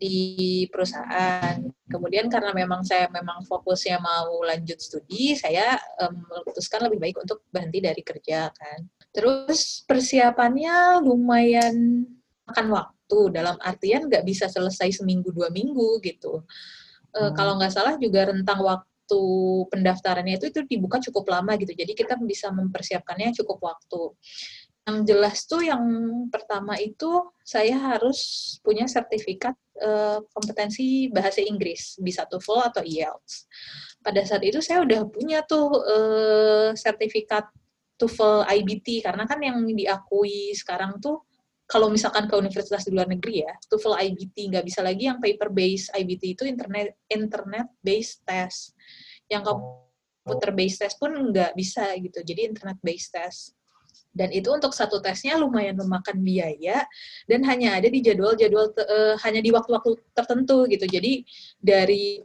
di 0.00 0.66
perusahaan. 0.72 1.60
Kemudian 1.86 2.26
karena 2.26 2.50
memang 2.56 2.82
saya 2.82 3.06
memang 3.12 3.46
fokusnya 3.46 4.02
mau 4.02 4.42
lanjut 4.42 4.80
studi, 4.82 5.36
saya 5.38 5.78
um, 6.02 6.26
memutuskan 6.26 6.90
lebih 6.90 6.98
baik 6.98 7.16
untuk 7.22 7.44
berhenti 7.52 7.84
dari 7.84 8.02
kerja 8.02 8.50
kan. 8.50 8.80
Terus 9.14 9.84
persiapannya 9.84 11.04
lumayan 11.04 12.02
makan 12.50 12.66
waktu 12.74 13.18
dalam 13.30 13.56
artian 13.62 14.10
nggak 14.10 14.26
bisa 14.26 14.50
selesai 14.50 14.98
seminggu 14.98 15.30
dua 15.30 15.48
minggu 15.54 16.02
gitu. 16.02 16.42
Uh, 17.14 17.30
Kalau 17.34 17.58
nggak 17.58 17.70
salah 17.74 17.94
juga 17.98 18.26
rentang 18.30 18.62
waktu 18.62 19.20
pendaftarannya 19.70 20.38
itu 20.38 20.50
itu 20.50 20.60
dibuka 20.66 20.98
cukup 21.02 21.30
lama 21.30 21.54
gitu. 21.58 21.74
Jadi 21.74 21.94
kita 21.94 22.18
bisa 22.22 22.50
mempersiapkannya 22.50 23.34
cukup 23.42 23.58
waktu. 23.62 24.14
Yang 24.90 24.98
jelas 25.06 25.36
tuh 25.46 25.62
yang 25.62 25.84
pertama 26.32 26.74
itu 26.80 27.30
saya 27.46 27.78
harus 27.78 28.18
punya 28.62 28.90
sertifikat 28.90 29.54
uh, 29.82 30.18
kompetensi 30.34 31.10
bahasa 31.10 31.42
Inggris, 31.42 31.98
bisa 32.02 32.26
TOEFL 32.26 32.74
atau 32.74 32.82
IELTS. 32.82 33.46
Pada 34.00 34.24
saat 34.24 34.42
itu 34.42 34.58
saya 34.64 34.82
udah 34.82 35.06
punya 35.06 35.44
tuh 35.44 35.68
uh, 35.74 36.70
sertifikat 36.74 37.50
TOEFL 38.00 38.48
IBT 38.48 39.04
karena 39.04 39.28
kan 39.28 39.38
yang 39.44 39.60
diakui 39.68 40.56
sekarang 40.56 40.96
tuh 40.98 41.28
kalau 41.70 41.86
misalkan 41.86 42.26
ke 42.26 42.34
universitas 42.34 42.82
di 42.82 42.90
luar 42.90 43.06
negeri 43.06 43.46
ya, 43.46 43.54
TOEFL 43.70 43.94
IBT 43.94 44.50
nggak 44.50 44.66
bisa 44.66 44.82
lagi 44.82 45.06
yang 45.06 45.22
paper 45.22 45.54
based 45.54 45.94
IBT 45.94 46.34
itu 46.34 46.42
internet 46.42 46.98
internet 47.06 47.70
based 47.78 48.26
test. 48.26 48.74
Yang 49.30 49.54
computer 49.54 50.50
based 50.50 50.82
test 50.82 50.98
pun 50.98 51.14
nggak 51.30 51.54
bisa 51.54 51.94
gitu. 52.02 52.26
Jadi 52.26 52.50
internet 52.50 52.74
based 52.82 53.14
test. 53.14 53.54
Dan 54.10 54.34
itu 54.34 54.50
untuk 54.50 54.74
satu 54.74 54.98
tesnya 54.98 55.38
lumayan 55.38 55.78
memakan 55.78 56.18
biaya 56.26 56.82
dan 57.30 57.46
hanya 57.46 57.78
ada 57.78 57.86
di 57.86 58.02
jadwal-jadwal 58.02 58.74
uh, 58.74 59.14
hanya 59.22 59.38
di 59.38 59.54
waktu-waktu 59.54 59.94
tertentu 60.10 60.66
gitu. 60.66 60.90
Jadi 60.90 61.22
dari 61.62 62.18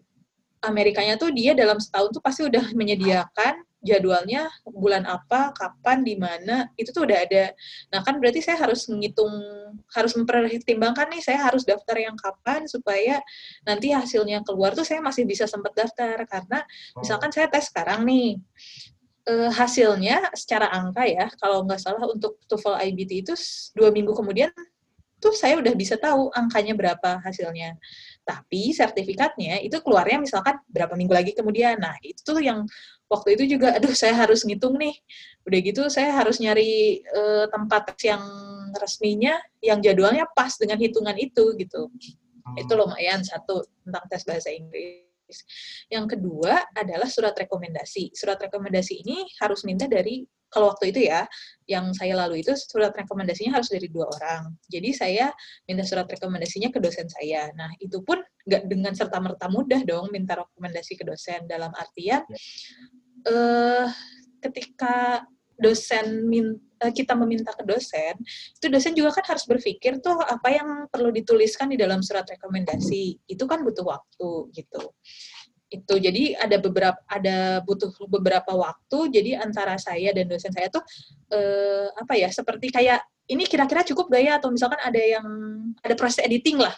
Amerikanya 0.66 1.22
tuh 1.22 1.30
dia 1.30 1.54
dalam 1.54 1.78
setahun 1.78 2.10
tuh 2.18 2.24
pasti 2.25 2.42
udah 2.50 2.74
menyediakan 2.74 3.62
jadwalnya 3.86 4.50
bulan 4.65 5.06
apa, 5.06 5.54
kapan, 5.54 6.01
di 6.01 6.18
mana, 6.18 6.68
itu 6.75 6.89
tuh 6.89 7.06
udah 7.06 7.18
ada. 7.22 7.54
Nah, 7.94 8.01
kan 8.01 8.18
berarti 8.18 8.42
saya 8.42 8.58
harus 8.65 8.89
menghitung, 8.89 9.32
harus 9.94 10.18
mempertimbangkan 10.18 11.08
nih, 11.13 11.22
saya 11.22 11.46
harus 11.46 11.62
daftar 11.62 11.96
yang 12.01 12.18
kapan 12.18 12.65
supaya 12.65 13.22
nanti 13.63 13.94
hasilnya 13.94 14.42
keluar 14.42 14.74
tuh 14.74 14.84
saya 14.84 15.00
masih 15.06 15.30
bisa 15.30 15.46
sempat 15.46 15.77
daftar. 15.77 16.25
Karena 16.25 16.65
oh. 16.98 17.06
misalkan 17.06 17.30
saya 17.30 17.46
tes 17.48 17.70
sekarang 17.70 18.01
nih, 18.04 18.42
eh, 19.30 19.51
hasilnya 19.54 20.34
secara 20.34 20.74
angka 20.74 21.06
ya, 21.06 21.30
kalau 21.38 21.62
nggak 21.63 21.77
salah 21.77 22.10
untuk 22.10 22.42
TOEFL 22.50 22.82
IBT 22.89 23.12
itu 23.22 23.34
dua 23.77 23.94
minggu 23.94 24.18
kemudian 24.18 24.50
tuh 25.25 25.34
saya 25.34 25.58
udah 25.58 25.74
bisa 25.74 25.96
tahu 25.98 26.30
angkanya 26.36 26.77
berapa 26.77 27.18
hasilnya. 27.24 27.74
Tapi 28.25 28.74
sertifikatnya 28.74 29.62
itu 29.62 29.77
keluarnya 29.82 30.22
misalkan 30.22 30.62
berapa 30.70 30.94
minggu 30.94 31.13
lagi 31.13 31.32
kemudian. 31.34 31.82
Nah, 31.82 31.98
itu 32.06 32.22
tuh 32.22 32.42
yang 32.42 32.65
waktu 33.12 33.38
itu 33.39 33.57
juga 33.57 33.77
aduh 33.77 33.93
saya 33.93 34.13
harus 34.17 34.43
ngitung 34.43 34.75
nih. 34.77 34.95
Udah 35.45 35.59
gitu 35.62 35.81
saya 35.93 36.12
harus 36.13 36.41
nyari 36.41 37.05
uh, 37.13 37.45
tempat 37.50 37.95
yang 38.01 38.24
resminya 38.81 39.38
yang 39.62 39.79
jadwalnya 39.79 40.25
pas 40.33 40.53
dengan 40.57 40.77
hitungan 40.81 41.15
itu 41.17 41.55
gitu. 41.57 41.89
Hmm. 42.45 42.62
itu 42.62 42.77
lumayan 42.77 43.25
satu 43.25 43.65
tentang 43.81 44.05
tes 44.05 44.21
bahasa 44.21 44.53
Inggris. 44.53 45.01
Yang 45.89 46.13
kedua 46.13 46.62
adalah 46.77 47.09
surat 47.09 47.33
rekomendasi. 47.33 48.13
Surat 48.13 48.38
rekomendasi 48.38 49.01
ini 49.01 49.25
harus 49.41 49.65
minta 49.65 49.89
dari 49.89 50.21
kalau 50.50 50.72
waktu 50.72 50.94
itu 50.96 51.10
ya 51.10 51.28
yang 51.66 51.92
saya 51.94 52.16
lalu 52.16 52.46
itu 52.46 52.54
surat 52.56 52.94
rekomendasinya 52.94 53.60
harus 53.60 53.70
dari 53.70 53.90
dua 53.92 54.08
orang 54.08 54.54
jadi 54.70 54.90
saya 54.96 55.25
minta 55.66 55.84
surat 55.84 56.06
rekomendasinya 56.08 56.70
ke 56.72 56.80
dosen 56.80 57.10
saya 57.10 57.50
nah 57.58 57.70
itu 57.82 58.02
pun 58.06 58.22
nggak 58.46 58.64
dengan 58.70 58.94
serta 58.94 59.18
merta 59.20 59.50
mudah 59.50 59.82
dong 59.84 60.14
minta 60.14 60.38
rekomendasi 60.38 60.96
ke 60.96 61.04
dosen 61.04 61.44
dalam 61.50 61.74
artian 61.75 62.22
ya 62.22 62.22
uh, 63.30 63.90
ketika 64.44 65.25
dosen 65.56 66.28
min, 66.28 66.60
uh, 66.84 66.92
kita 66.92 67.16
meminta 67.16 67.56
ke 67.56 67.64
dosen, 67.64 68.20
itu 68.60 68.68
dosen 68.68 68.94
juga 68.94 69.16
kan 69.16 69.36
harus 69.36 69.48
berpikir 69.48 70.04
tuh 70.04 70.20
apa 70.20 70.52
yang 70.52 70.68
perlu 70.92 71.10
dituliskan 71.16 71.72
di 71.72 71.80
dalam 71.80 72.04
surat 72.04 72.28
rekomendasi. 72.28 73.24
Itu 73.25 73.48
kan 73.48 73.64
butuh 73.64 73.88
waktu 73.88 74.30
gitu. 74.52 74.92
Itu 75.75 76.00
jadi 76.00 76.39
ada 76.39 76.55
beberapa 76.58 77.00
ada 77.12 77.60
butuh 77.67 77.91
beberapa 78.08 78.51
waktu. 78.55 79.12
Jadi 79.12 79.32
antara 79.36 79.75
saya 79.75 80.15
dan 80.15 80.32
dosen 80.32 80.55
saya 80.55 80.72
tuh 80.72 80.84
uh, 81.36 81.91
apa 82.00 82.15
ya 82.15 82.32
seperti 82.32 82.72
kayak 82.72 83.03
ini 83.25 83.44
kira-kira 83.50 83.82
cukup 83.82 84.13
gak 84.13 84.24
ya 84.24 84.34
atau 84.38 84.53
misalkan 84.53 84.77
ada 84.79 85.01
yang 85.01 85.25
ada 85.82 85.96
proses 85.98 86.22
editing 86.22 86.62
lah 86.62 86.74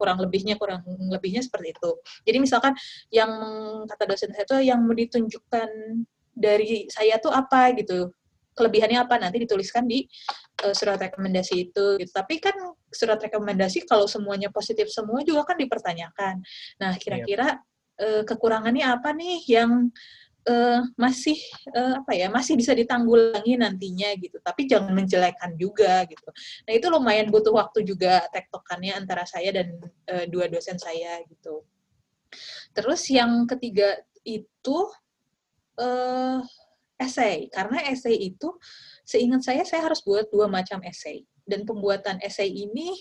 kurang 0.00 0.16
lebihnya 0.16 0.56
kurang 0.56 0.80
lebihnya 1.12 1.44
seperti 1.44 1.76
itu. 1.76 1.90
Jadi 2.24 2.38
misalkan 2.40 2.72
yang 3.12 3.30
kata 3.84 4.08
dosen 4.08 4.32
saya 4.32 4.48
itu 4.48 4.56
yang 4.64 4.80
mau 4.80 4.96
ditunjukkan 4.96 5.68
dari 6.32 6.88
saya 6.88 7.20
tuh 7.20 7.28
apa 7.28 7.76
gitu 7.76 8.08
kelebihannya 8.56 8.98
apa 9.00 9.20
nanti 9.20 9.44
dituliskan 9.44 9.84
di 9.84 10.08
uh, 10.64 10.72
surat 10.72 10.96
rekomendasi 10.96 11.70
itu 11.70 12.00
gitu. 12.00 12.12
Tapi 12.12 12.40
kan 12.40 12.56
surat 12.88 13.20
rekomendasi 13.20 13.84
kalau 13.84 14.08
semuanya 14.08 14.48
positif 14.48 14.88
semua 14.88 15.20
juga 15.20 15.52
kan 15.52 15.56
dipertanyakan. 15.60 16.40
Nah, 16.80 16.92
kira-kira 16.96 17.60
uh, 18.00 18.22
kekurangannya 18.24 18.88
apa 18.88 19.12
nih 19.12 19.44
yang 19.46 19.92
uh, 20.48 20.80
masih 20.96 21.36
uh, 21.76 22.00
apa 22.00 22.16
ya 22.16 22.32
masih 22.32 22.56
bisa 22.56 22.72
ditanggulangi 22.72 23.60
nantinya 23.60 24.16
gitu. 24.16 24.40
Tapi 24.40 24.64
jangan 24.64 24.96
menjelekkan 24.96 25.54
juga 25.60 26.06
gitu. 26.08 26.28
Nah 26.64 26.72
itu 26.72 26.86
lumayan 26.88 27.28
butuh 27.28 27.52
waktu 27.52 27.84
juga 27.84 28.24
tektokannya 28.32 28.96
antara 28.96 29.28
saya 29.28 29.52
dan 29.52 29.76
uh, 30.08 30.24
dua 30.30 30.48
dosen 30.48 30.80
saya 30.80 31.20
gitu. 31.28 31.64
Terus 32.72 33.02
yang 33.10 33.44
ketiga 33.50 33.98
itu 34.24 34.78
uh, 35.80 36.40
essay. 37.00 37.50
Karena 37.50 37.90
essay 37.90 38.16
itu 38.30 38.54
seingat 39.04 39.42
saya 39.42 39.62
saya 39.66 39.90
harus 39.90 40.00
buat 40.04 40.30
dua 40.30 40.46
macam 40.46 40.80
essay. 40.86 41.26
Dan 41.44 41.66
pembuatan 41.66 42.22
essay 42.22 42.46
ini 42.46 42.94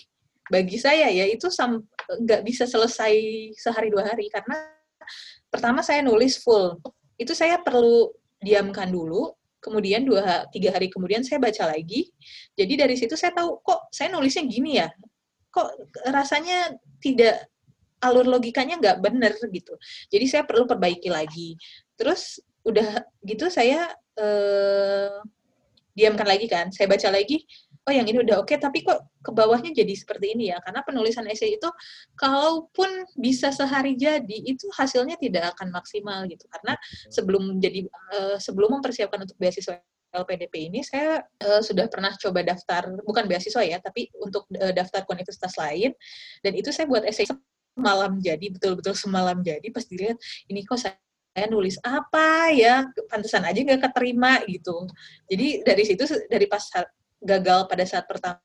bagi 0.49 0.81
saya 0.81 1.13
ya 1.13 1.29
itu 1.29 1.45
nggak 2.09 2.41
bisa 2.41 2.65
selesai 2.65 3.13
sehari 3.53 3.93
dua 3.93 4.09
hari. 4.09 4.31
Karena 4.33 4.78
pertama 5.49 5.81
saya 5.81 6.05
nulis 6.05 6.39
full. 6.39 6.77
Itu 7.19 7.35
saya 7.35 7.59
perlu 7.59 8.09
diamkan 8.39 8.87
dulu 8.87 9.35
kemudian 9.59 10.07
dua 10.07 10.47
tiga 10.55 10.71
hari 10.71 10.87
kemudian 10.87 11.21
saya 11.21 11.37
baca 11.37 11.67
lagi. 11.67 12.09
Jadi 12.55 12.73
dari 12.79 12.95
situ 12.95 13.13
saya 13.19 13.35
tahu 13.35 13.59
kok 13.59 13.91
saya 13.91 14.09
nulisnya 14.11 14.47
gini 14.47 14.79
ya? 14.79 14.87
Kok 15.51 15.69
rasanya 16.09 16.73
tidak 17.03 17.47
alur 17.99 18.23
logikanya 18.23 18.79
nggak 18.79 18.97
bener 19.03 19.35
gitu. 19.51 19.75
Jadi 20.07 20.25
saya 20.25 20.43
perlu 20.47 20.63
perbaiki 20.63 21.11
lagi. 21.11 21.59
Terus 21.99 22.39
udah 22.63 23.03
gitu 23.27 23.51
saya 23.51 23.91
eh, 24.15 25.19
diamkan 25.91 26.27
lagi 26.27 26.47
kan? 26.47 26.71
Saya 26.71 26.87
baca 26.87 27.11
lagi 27.11 27.43
oh 27.89 27.93
yang 27.97 28.05
ini 28.05 28.21
udah 28.21 28.45
oke 28.45 28.53
okay, 28.53 28.61
tapi 28.61 28.85
kok 28.85 29.01
ke 29.25 29.33
bawahnya 29.33 29.73
jadi 29.73 29.89
seperti 29.97 30.37
ini 30.37 30.53
ya? 30.53 30.61
Karena 30.61 30.85
penulisan 30.85 31.25
esai 31.25 31.57
itu 31.57 31.65
kalaupun 32.13 33.09
bisa 33.17 33.49
sehari 33.49 33.97
jadi 33.97 34.37
itu 34.45 34.69
hasilnya 34.77 35.17
tidak 35.17 35.57
akan 35.57 35.73
maksimal 35.73 36.29
gitu. 36.29 36.45
Karena 36.53 36.77
sebelum 37.09 37.57
jadi 37.57 37.89
uh, 38.13 38.37
sebelum 38.37 38.77
mempersiapkan 38.77 39.25
untuk 39.25 39.33
beasiswa 39.41 39.81
LPDP 40.13 40.69
ini 40.69 40.85
saya 40.85 41.25
uh, 41.41 41.61
sudah 41.65 41.89
pernah 41.89 42.13
coba 42.13 42.45
daftar 42.45 42.93
bukan 43.01 43.25
beasiswa 43.25 43.61
ya 43.65 43.81
tapi 43.81 44.09
untuk 44.21 44.45
uh, 44.53 44.69
daftar 44.69 45.01
ke 45.01 45.09
universitas 45.17 45.57
lain. 45.57 45.89
Dan 46.45 46.53
itu 46.53 46.69
saya 46.69 46.85
buat 46.85 47.01
esai 47.09 47.25
semalam 47.73 48.21
jadi 48.21 48.53
betul-betul 48.53 48.93
semalam 48.93 49.41
jadi 49.41 49.65
pas 49.73 49.81
dilihat 49.89 50.21
ini 50.45 50.61
kok 50.61 50.77
saya 50.77 50.93
saya 51.29 51.45
nulis 51.47 51.77
apa 51.85 52.51
ya? 52.51 52.83
Pantesan 53.07 53.45
aja 53.45 53.59
nggak 53.61 53.81
keterima 53.89 54.43
gitu. 54.49 54.89
Jadi 55.29 55.63
dari 55.63 55.83
situ 55.87 56.03
dari 56.27 56.49
pas 56.49 56.67
gagal 57.19 57.67
pada 57.67 57.83
saat 57.83 58.07
pertama 58.07 58.39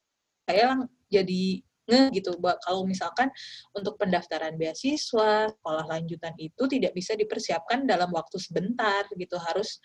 saya 0.45 0.77
jadi 1.09 1.63
nge 1.85 2.17
gitu 2.17 2.33
kalau 2.41 2.89
misalkan 2.89 3.29
untuk 3.77 4.01
pendaftaran 4.01 4.57
beasiswa 4.57 5.53
sekolah 5.53 5.85
lanjutan 5.85 6.33
itu 6.41 6.65
tidak 6.65 6.97
bisa 6.97 7.13
dipersiapkan 7.13 7.85
dalam 7.85 8.09
waktu 8.09 8.41
sebentar 8.41 9.05
gitu 9.13 9.37
harus 9.37 9.81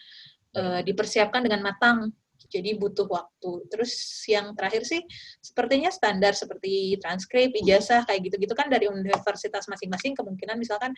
uh, 0.56 0.80
dipersiapkan 0.80 1.44
dengan 1.44 1.60
matang 1.60 2.16
jadi 2.48 2.80
butuh 2.80 3.04
waktu. 3.12 3.68
Terus 3.68 3.92
yang 4.32 4.56
terakhir 4.56 4.88
sih 4.88 5.04
sepertinya 5.44 5.92
standar 5.92 6.32
seperti 6.32 6.96
transkrip 7.04 7.52
ijazah 7.52 8.08
kayak 8.08 8.32
gitu-gitu 8.32 8.56
kan 8.56 8.72
dari 8.72 8.88
universitas 8.88 9.68
masing-masing 9.68 10.16
kemungkinan 10.16 10.56
misalkan 10.56 10.96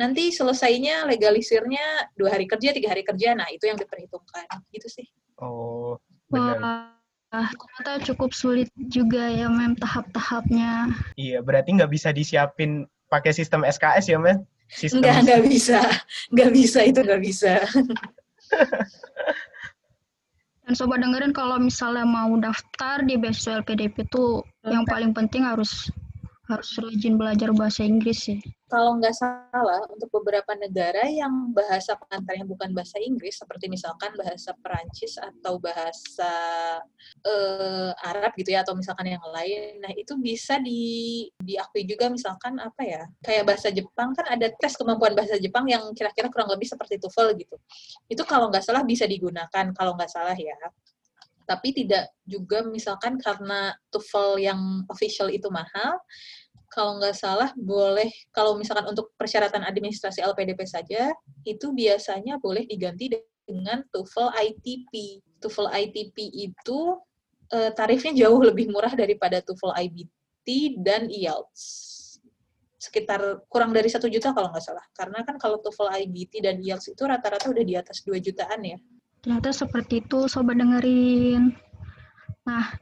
nanti 0.00 0.32
selesainya 0.32 1.04
legalisirnya 1.04 2.10
dua 2.16 2.32
hari 2.32 2.48
kerja 2.48 2.72
tiga 2.72 2.96
hari 2.96 3.04
kerja 3.04 3.36
nah 3.36 3.46
itu 3.52 3.68
yang 3.68 3.76
diperhitungkan. 3.76 4.48
Gitu 4.72 4.88
sih. 4.88 5.06
Oh 5.36 6.00
benar 6.32 6.96
ternyata 7.30 7.92
cukup 8.10 8.34
sulit 8.34 8.68
juga 8.90 9.30
ya, 9.30 9.46
Mem, 9.46 9.78
tahap-tahapnya. 9.78 10.90
Iya, 11.14 11.38
berarti 11.40 11.78
nggak 11.78 11.92
bisa 11.94 12.10
disiapin 12.10 12.90
pakai 13.06 13.30
sistem 13.30 13.62
SKS 13.62 14.10
ya, 14.10 14.18
Mem? 14.18 14.42
Sistem... 14.70 15.02
Nggak, 15.02 15.16
nggak 15.26 15.42
bisa. 15.46 15.78
Nggak 16.34 16.50
bisa, 16.54 16.78
itu 16.86 17.00
nggak 17.02 17.22
bisa. 17.22 17.52
Dan 20.66 20.78
sobat 20.78 21.02
dengerin 21.02 21.34
kalau 21.34 21.58
misalnya 21.58 22.06
mau 22.06 22.30
daftar 22.38 23.02
di 23.02 23.18
beasiswa 23.18 23.58
LPDP 23.58 24.06
itu 24.06 24.38
yang 24.62 24.86
paling 24.86 25.10
penting 25.10 25.42
harus 25.42 25.90
harus 26.46 26.70
rajin 26.78 27.18
belajar 27.18 27.50
bahasa 27.50 27.82
Inggris 27.82 28.30
sih. 28.30 28.38
Kalau 28.70 28.96
nggak 29.02 29.12
salah 29.12 29.82
untuk 29.90 30.08
beberapa 30.22 30.54
negara 30.54 31.04
yang 31.10 31.50
bahasa 31.50 31.98
pengantarnya 31.98 32.46
bukan 32.46 32.70
bahasa 32.70 32.96
Inggris 33.02 33.42
seperti 33.42 33.66
misalkan 33.66 34.14
bahasa 34.14 34.54
Perancis 34.62 35.18
atau 35.18 35.58
bahasa 35.58 36.32
uh, 37.26 37.90
Arab 38.06 38.32
gitu 38.38 38.54
ya 38.54 38.62
atau 38.62 38.78
misalkan 38.78 39.10
yang 39.10 39.24
lain 39.34 39.82
nah 39.82 39.92
itu 39.92 40.14
bisa 40.16 40.62
di 40.62 41.26
diakui 41.42 41.84
juga 41.84 42.06
misalkan 42.06 42.56
apa 42.62 42.82
ya 42.86 43.02
kayak 43.26 43.44
bahasa 43.50 43.68
Jepang 43.74 44.14
kan 44.14 44.26
ada 44.30 44.46
tes 44.54 44.78
kemampuan 44.78 45.12
bahasa 45.18 45.36
Jepang 45.40 45.66
yang 45.66 45.90
kira-kira 45.96 46.30
kurang 46.30 46.54
lebih 46.54 46.70
seperti 46.70 47.00
TOEFL 47.02 47.34
gitu. 47.40 47.56
Itu 48.06 48.22
kalau 48.22 48.52
nggak 48.52 48.62
salah 48.62 48.86
bisa 48.86 49.08
digunakan 49.08 49.66
kalau 49.74 49.98
nggak 49.98 50.10
salah 50.12 50.36
ya. 50.36 50.54
Tapi 51.48 51.74
tidak 51.74 52.14
juga 52.22 52.62
misalkan 52.62 53.18
karena 53.18 53.74
TOEFL 53.90 54.38
yang 54.38 54.60
official 54.86 55.26
itu 55.32 55.50
mahal, 55.50 55.98
kalau 56.70 57.02
nggak 57.02 57.18
salah 57.18 57.50
boleh 57.58 58.08
kalau 58.30 58.54
misalkan 58.54 58.86
untuk 58.86 59.10
persyaratan 59.18 59.66
administrasi 59.66 60.22
LPDP 60.22 60.62
saja 60.64 61.10
itu 61.42 61.74
biasanya 61.74 62.38
boleh 62.38 62.62
diganti 62.64 63.10
dengan 63.44 63.82
TOEFL 63.90 64.30
ITP. 64.30 65.18
TOEFL 65.42 65.66
ITP 65.66 66.16
itu 66.30 66.94
uh, 67.50 67.70
tarifnya 67.74 68.14
jauh 68.26 68.38
lebih 68.38 68.70
murah 68.70 68.94
daripada 68.94 69.42
TOEFL 69.42 69.74
IBT 69.74 70.78
dan 70.78 71.10
IELTS 71.10 71.90
sekitar 72.80 73.44
kurang 73.52 73.76
dari 73.76 73.92
satu 73.92 74.08
juta 74.08 74.32
kalau 74.32 74.48
nggak 74.48 74.64
salah. 74.64 74.86
Karena 74.96 75.20
kan 75.20 75.36
kalau 75.36 75.60
TOEFL 75.60 75.92
IBT 76.06 76.40
dan 76.40 76.62
IELTS 76.64 76.96
itu 76.96 77.02
rata-rata 77.04 77.52
udah 77.52 77.64
di 77.66 77.74
atas 77.76 78.00
2 78.08 78.16
jutaan 78.24 78.64
ya. 78.64 78.78
Ternyata 79.20 79.52
seperti 79.52 80.00
itu, 80.00 80.24
sobat 80.32 80.56
dengerin. 80.56 81.52
Nah, 82.48 82.72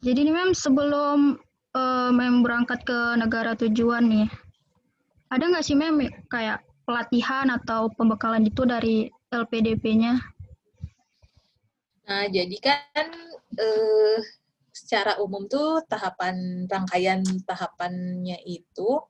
jadi 0.00 0.24
ini 0.24 0.32
mem 0.32 0.56
sebelum 0.56 1.36
uh, 1.76 2.08
mem 2.08 2.40
berangkat 2.40 2.80
ke 2.88 2.98
negara 3.20 3.52
tujuan 3.52 4.08
nih, 4.08 4.26
ada 5.28 5.44
nggak 5.44 5.64
sih 5.64 5.76
mem 5.76 6.08
kayak 6.32 6.64
pelatihan 6.88 7.52
atau 7.52 7.92
pembekalan 7.92 8.48
itu 8.48 8.64
dari 8.64 9.12
LPDP-nya? 9.28 10.16
Nah, 12.06 12.24
jadi 12.32 12.56
kan 12.62 13.08
uh, 13.60 14.18
secara 14.72 15.20
umum 15.20 15.44
tuh 15.44 15.84
tahapan 15.84 16.64
rangkaian 16.64 17.20
tahapannya 17.44 18.40
itu 18.48 19.02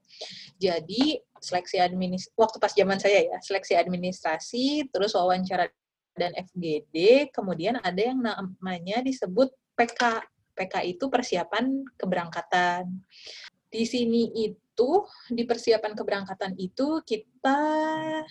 jadi 0.59 1.21
seleksi 1.37 1.77
administrasi 1.77 2.33
waktu 2.33 2.57
pas 2.57 2.73
zaman 2.73 2.97
saya 2.97 3.29
ya 3.29 3.37
seleksi 3.39 3.77
administrasi 3.77 4.89
terus 4.89 5.13
wawancara 5.13 5.69
dan 6.17 6.33
FGD, 6.33 7.29
kemudian 7.29 7.77
ada 7.79 8.01
yang 8.01 8.19
namanya 8.19 9.05
disebut 9.05 9.53
PK. 9.77 10.25
PK 10.57 10.97
itu 10.97 11.05
persiapan 11.07 11.85
keberangkatan. 11.93 12.89
Di 13.69 13.83
sini 13.85 14.33
itu 14.33 14.89
di 15.29 15.45
persiapan 15.45 15.93
keberangkatan 15.93 16.57
itu 16.57 17.05
kita 17.05 17.61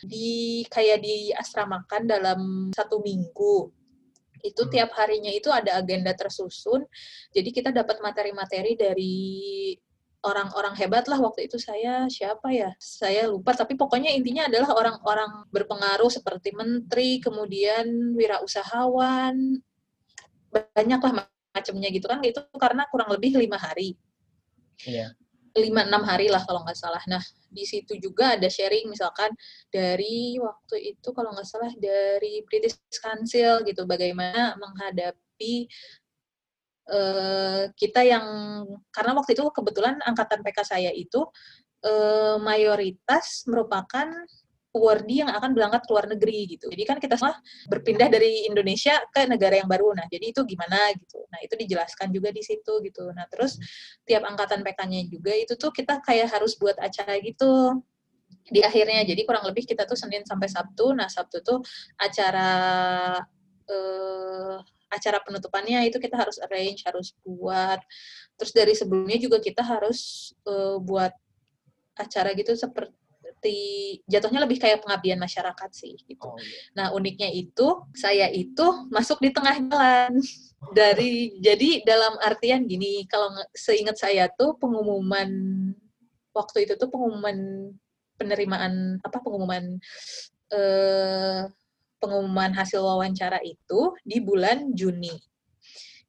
di 0.02 0.66
kayak 0.66 0.98
di 0.98 1.30
asramakan 1.30 2.02
dalam 2.10 2.40
satu 2.74 2.98
minggu 2.98 3.70
itu 4.46 4.62
hmm. 4.62 4.72
tiap 4.72 4.90
harinya 4.94 5.32
itu 5.32 5.48
ada 5.50 5.80
agenda 5.80 6.12
tersusun. 6.12 6.86
Jadi 7.34 7.48
kita 7.50 7.70
dapat 7.74 7.98
materi-materi 7.98 8.72
dari 8.78 9.24
orang-orang 10.26 10.74
hebat 10.74 11.06
lah 11.06 11.22
waktu 11.22 11.46
itu 11.46 11.54
saya 11.54 12.10
siapa 12.10 12.50
ya 12.50 12.74
saya 12.82 13.30
lupa 13.30 13.54
tapi 13.54 13.78
pokoknya 13.78 14.10
intinya 14.10 14.50
adalah 14.50 14.74
orang-orang 14.74 15.46
berpengaruh 15.54 16.10
seperti 16.10 16.50
menteri 16.50 17.22
kemudian 17.22 18.16
wirausahawan 18.18 19.62
banyak 20.50 20.98
lah 20.98 21.30
macamnya 21.56 21.88
gitu 21.88 22.04
kan 22.04 22.20
itu 22.20 22.36
karena 22.60 22.84
kurang 22.92 23.08
lebih 23.08 23.40
lima 23.40 23.56
hari 23.56 23.96
yeah. 24.84 25.08
lima 25.56 25.88
enam 25.88 26.04
hari 26.04 26.28
lah 26.28 26.44
kalau 26.44 26.60
nggak 26.60 26.76
salah 26.76 27.00
nah 27.08 27.24
di 27.48 27.64
situ 27.64 27.96
juga 27.96 28.36
ada 28.36 28.52
sharing 28.52 28.92
misalkan 28.92 29.32
dari 29.72 30.36
waktu 30.36 30.92
itu 30.92 31.08
kalau 31.16 31.32
nggak 31.32 31.48
salah 31.48 31.72
dari 31.80 32.44
British 32.44 32.76
Council 33.00 33.64
gitu 33.64 33.88
bagaimana 33.88 34.52
menghadapi 34.60 35.64
uh, 36.92 37.72
kita 37.72 38.04
yang 38.04 38.26
karena 38.92 39.16
waktu 39.16 39.32
itu 39.32 39.48
kebetulan 39.48 39.96
angkatan 40.04 40.44
PK 40.44 40.58
saya 40.68 40.92
itu 40.92 41.24
uh, 41.88 42.36
mayoritas 42.36 43.48
merupakan 43.48 44.12
awardee 44.76 45.24
yang 45.24 45.32
akan 45.32 45.56
berangkat 45.56 45.88
ke 45.88 45.90
luar 45.90 46.06
negeri 46.12 46.40
gitu. 46.56 46.68
Jadi 46.68 46.84
kan 46.84 46.96
kita 47.00 47.16
semua 47.16 47.34
berpindah 47.66 48.12
dari 48.12 48.44
Indonesia 48.44 49.00
ke 49.08 49.24
negara 49.24 49.56
yang 49.56 49.66
baru. 49.66 49.96
Nah, 49.96 50.04
jadi 50.06 50.30
itu 50.30 50.44
gimana 50.44 50.92
gitu. 50.94 51.24
Nah, 51.32 51.40
itu 51.40 51.54
dijelaskan 51.56 52.12
juga 52.12 52.28
di 52.30 52.44
situ 52.44 52.72
gitu. 52.84 53.08
Nah, 53.16 53.24
terus 53.32 53.56
tiap 54.04 54.22
angkatan 54.28 54.60
PK-nya 54.60 55.08
juga 55.08 55.32
itu 55.32 55.56
tuh 55.56 55.72
kita 55.72 56.04
kayak 56.04 56.28
harus 56.30 56.54
buat 56.60 56.76
acara 56.76 57.16
gitu 57.24 57.80
di 58.52 58.60
akhirnya. 58.60 59.02
Jadi 59.08 59.24
kurang 59.24 59.48
lebih 59.48 59.64
kita 59.64 59.88
tuh 59.88 59.96
Senin 59.96 60.22
sampai 60.28 60.46
Sabtu. 60.52 60.92
Nah, 60.92 61.08
Sabtu 61.08 61.40
tuh 61.40 61.58
acara 61.96 62.52
eh 63.66 64.56
acara 64.86 65.18
penutupannya 65.18 65.90
itu 65.90 65.98
kita 65.98 66.14
harus 66.14 66.38
arrange, 66.38 66.86
harus 66.86 67.12
buat. 67.26 67.82
Terus 68.38 68.52
dari 68.54 68.72
sebelumnya 68.78 69.18
juga 69.18 69.42
kita 69.42 69.66
harus 69.66 70.30
uh, 70.46 70.78
buat 70.78 71.10
acara 71.96 72.36
gitu 72.36 72.52
seperti 72.52 72.92
jatuhnya 74.06 74.42
lebih 74.42 74.58
kayak 74.58 74.82
pengabdian 74.82 75.20
masyarakat 75.20 75.70
sih 75.70 75.94
gitu. 76.06 76.26
Oh, 76.26 76.36
iya. 76.38 76.72
Nah, 76.74 76.86
uniknya 76.96 77.30
itu 77.30 77.86
saya 77.94 78.26
itu 78.32 78.66
masuk 78.90 79.22
di 79.22 79.30
tengah 79.30 79.56
jalan. 79.70 80.12
Dari 80.74 81.38
jadi 81.38 81.86
dalam 81.86 82.18
artian 82.18 82.66
gini, 82.66 83.06
kalau 83.06 83.30
seingat 83.54 84.00
saya 84.00 84.26
tuh 84.32 84.58
pengumuman 84.58 85.30
waktu 86.34 86.66
itu 86.66 86.74
tuh 86.74 86.90
pengumuman 86.90 87.70
penerimaan 88.16 88.98
apa 89.04 89.20
pengumuman 89.20 89.78
eh 90.50 91.44
pengumuman 91.96 92.52
hasil 92.52 92.84
wawancara 92.84 93.40
itu 93.42 93.94
di 94.04 94.20
bulan 94.20 94.74
Juni. 94.76 95.12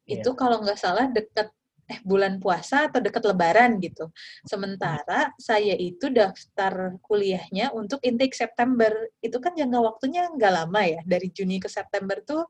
Yeah. 0.04 0.20
Itu 0.20 0.36
kalau 0.36 0.60
nggak 0.64 0.78
salah 0.80 1.08
deket 1.10 1.52
eh 1.88 2.00
bulan 2.04 2.36
puasa 2.36 2.92
atau 2.92 3.00
deket 3.00 3.24
lebaran 3.24 3.80
gitu. 3.80 4.12
Sementara 4.44 5.32
saya 5.40 5.72
itu 5.72 6.12
daftar 6.12 7.00
kuliahnya 7.00 7.72
untuk 7.72 8.04
intake 8.04 8.36
September. 8.36 8.92
Itu 9.24 9.40
kan 9.40 9.56
jangka 9.56 9.80
waktunya 9.80 10.28
nggak 10.28 10.52
lama 10.52 10.82
ya. 10.84 11.00
Dari 11.08 11.32
Juni 11.32 11.56
ke 11.56 11.72
September 11.72 12.20
tuh 12.20 12.44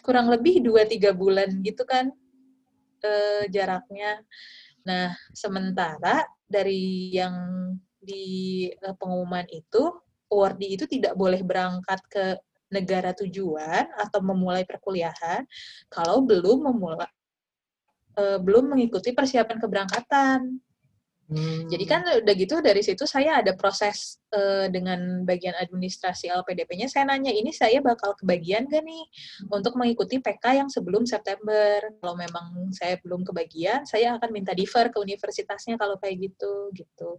kurang 0.00 0.32
lebih 0.32 0.64
2-3 0.64 1.12
bulan 1.12 1.60
gitu 1.60 1.84
kan 1.84 2.08
eh, 3.04 3.44
jaraknya. 3.52 4.24
Nah, 4.88 5.12
sementara 5.36 6.24
dari 6.48 7.12
yang 7.12 7.36
di 8.00 8.68
eh, 8.72 8.94
pengumuman 8.96 9.44
itu, 9.52 9.92
awardee 10.32 10.76
itu 10.80 10.84
tidak 10.88 11.14
boleh 11.16 11.40
berangkat 11.44 12.00
ke 12.08 12.24
negara 12.72 13.14
tujuan 13.14 13.86
atau 13.94 14.18
memulai 14.18 14.66
perkuliahan 14.66 15.46
kalau 15.86 16.24
belum 16.26 16.74
memulai 16.74 17.06
uh, 18.18 18.38
belum 18.42 18.74
mengikuti 18.74 19.12
persiapan 19.14 19.58
keberangkatan. 19.60 20.60
Hmm. 21.24 21.64
Jadi 21.72 21.84
kan 21.88 22.04
udah 22.04 22.34
gitu 22.36 22.60
dari 22.60 22.84
situ 22.84 23.08
saya 23.08 23.40
ada 23.40 23.56
proses 23.56 24.20
uh, 24.36 24.68
dengan 24.68 25.24
bagian 25.24 25.56
administrasi 25.56 26.28
LPDP-nya. 26.28 26.84
Saya 26.84 27.08
nanya 27.08 27.32
ini 27.32 27.48
saya 27.48 27.80
bakal 27.80 28.12
kebagian 28.20 28.68
gak 28.68 28.84
nih 28.84 29.08
untuk 29.48 29.72
mengikuti 29.80 30.20
PK 30.20 30.60
yang 30.60 30.68
sebelum 30.68 31.08
September. 31.08 31.80
Kalau 31.96 32.14
memang 32.20 32.68
saya 32.76 33.00
belum 33.00 33.24
kebagian, 33.24 33.88
saya 33.88 34.20
akan 34.20 34.30
minta 34.36 34.52
defer 34.52 34.92
ke 34.92 35.00
universitasnya 35.00 35.80
kalau 35.80 35.96
kayak 35.96 36.28
gitu 36.28 36.68
gitu. 36.76 37.16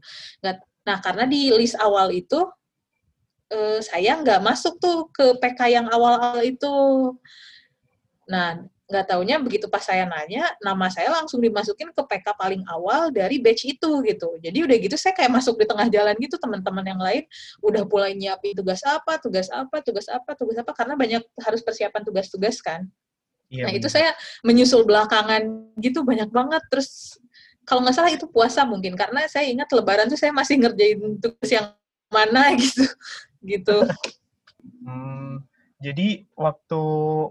Nah 0.86 0.97
karena 1.01 1.25
di 1.25 1.49
list 1.49 1.73
awal 1.81 2.13
itu 2.13 2.45
uh, 3.51 3.79
saya 3.81 4.21
nggak 4.21 4.41
masuk 4.41 4.77
tuh 4.77 5.10
ke 5.10 5.38
PK 5.41 5.81
yang 5.81 5.88
awal-awal 5.89 6.41
itu. 6.45 6.77
Nah, 8.25 8.65
nggak 8.85 9.05
taunya 9.09 9.41
begitu 9.41 9.65
pas 9.65 9.81
saya 9.81 10.05
nanya, 10.05 10.45
nama 10.61 10.85
saya 10.93 11.09
langsung 11.09 11.41
dimasukin 11.41 11.89
ke 11.89 12.01
PK 12.05 12.37
paling 12.37 12.61
awal 12.69 13.09
dari 13.09 13.41
batch 13.41 13.65
itu 13.65 14.05
gitu. 14.05 14.37
Jadi 14.37 14.57
udah 14.61 14.77
gitu 14.77 14.93
saya 14.93 15.17
kayak 15.17 15.33
masuk 15.33 15.57
di 15.57 15.65
tengah 15.65 15.89
jalan 15.89 16.13
gitu 16.21 16.37
teman-teman 16.37 16.85
yang 16.85 17.01
lain 17.01 17.23
udah 17.65 17.81
mulai 17.89 18.13
nyiapin 18.13 18.53
tugas 18.53 18.85
apa, 18.85 19.17
tugas 19.17 19.49
apa, 19.49 19.81
tugas 19.81 20.05
apa, 20.05 20.37
tugas 20.37 20.57
apa 20.61 20.71
karena 20.77 20.93
banyak 20.93 21.23
harus 21.41 21.65
persiapan 21.65 22.01
tugas-tugas 22.05 22.61
kan. 22.61 22.85
Iya, 23.49 23.69
nah 23.69 23.71
bener. 23.73 23.81
itu 23.81 23.87
saya 23.89 24.09
menyusul 24.41 24.85
belakangan 24.85 25.41
gitu 25.77 26.01
banyak 26.01 26.29
banget 26.33 26.65
terus 26.69 27.17
kalau 27.65 27.85
nggak 27.85 27.93
salah 27.97 28.09
itu 28.13 28.25
puasa 28.29 28.65
mungkin 28.65 28.97
karena 28.97 29.25
saya 29.29 29.49
ingat 29.49 29.69
lebaran 29.69 30.09
tuh 30.09 30.17
saya 30.17 30.33
masih 30.33 30.61
ngerjain 30.61 30.97
tugas 31.21 31.49
yang 31.49 31.73
mana 32.09 32.53
gitu 32.61 32.85
gitu. 33.45 33.77
Hmm, 34.81 35.45
jadi 35.85 36.25
waktu 36.33 36.81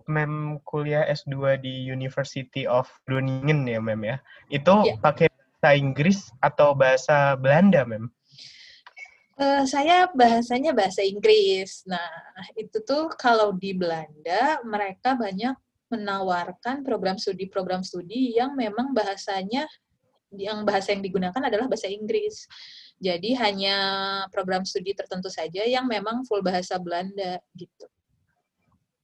Mem 0.06 0.62
kuliah 0.62 1.02
S2 1.10 1.58
di 1.58 1.90
University 1.90 2.70
of 2.70 2.86
Groningen 3.02 3.66
ya 3.66 3.82
Mem 3.82 3.98
ya, 4.06 4.16
itu 4.46 4.74
ya. 4.86 4.94
pakai 5.02 5.26
bahasa 5.26 5.70
Inggris 5.74 6.30
atau 6.38 6.70
bahasa 6.70 7.34
Belanda 7.34 7.82
Mem? 7.82 8.06
Uh, 9.34 9.66
saya 9.66 10.06
bahasanya 10.14 10.70
bahasa 10.70 11.02
Inggris. 11.02 11.82
Nah, 11.90 12.06
itu 12.54 12.78
tuh 12.86 13.10
kalau 13.18 13.50
di 13.58 13.74
Belanda 13.74 14.62
mereka 14.62 15.18
banyak 15.18 15.58
menawarkan 15.90 16.86
program 16.86 17.18
studi 17.18 17.50
program 17.50 17.82
studi 17.82 18.38
yang 18.38 18.54
memang 18.54 18.94
bahasanya 18.94 19.66
yang 20.30 20.62
bahasa 20.62 20.94
yang 20.94 21.02
digunakan 21.02 21.42
adalah 21.42 21.66
bahasa 21.66 21.90
Inggris. 21.90 22.46
Jadi 23.02 23.34
hanya 23.34 23.76
program 24.30 24.62
studi 24.62 24.94
tertentu 24.94 25.26
saja 25.26 25.66
yang 25.66 25.90
memang 25.90 26.22
full 26.22 26.42
bahasa 26.42 26.78
Belanda 26.78 27.42
gitu. 27.58 27.90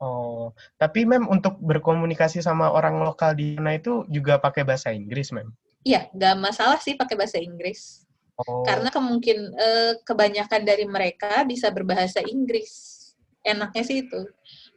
Oh, 0.00 0.56
tapi 0.80 1.04
mem 1.04 1.28
untuk 1.28 1.60
berkomunikasi 1.60 2.40
sama 2.40 2.72
orang 2.72 3.04
lokal 3.04 3.36
di 3.36 3.60
sana 3.60 3.76
itu 3.76 4.08
juga 4.08 4.40
pakai 4.40 4.64
bahasa 4.64 4.88
Inggris, 4.96 5.28
mem? 5.28 5.52
Iya, 5.84 6.08
nggak 6.16 6.34
masalah 6.40 6.80
sih 6.80 6.96
pakai 6.96 7.20
bahasa 7.20 7.36
Inggris. 7.36 8.08
Oh. 8.40 8.64
Karena 8.64 8.88
kemungkin 8.88 9.52
eh, 9.52 10.00
kebanyakan 10.00 10.64
dari 10.64 10.88
mereka 10.88 11.44
bisa 11.44 11.68
berbahasa 11.68 12.24
Inggris. 12.24 12.96
Enaknya 13.44 13.84
sih 13.84 14.08
itu. 14.08 14.24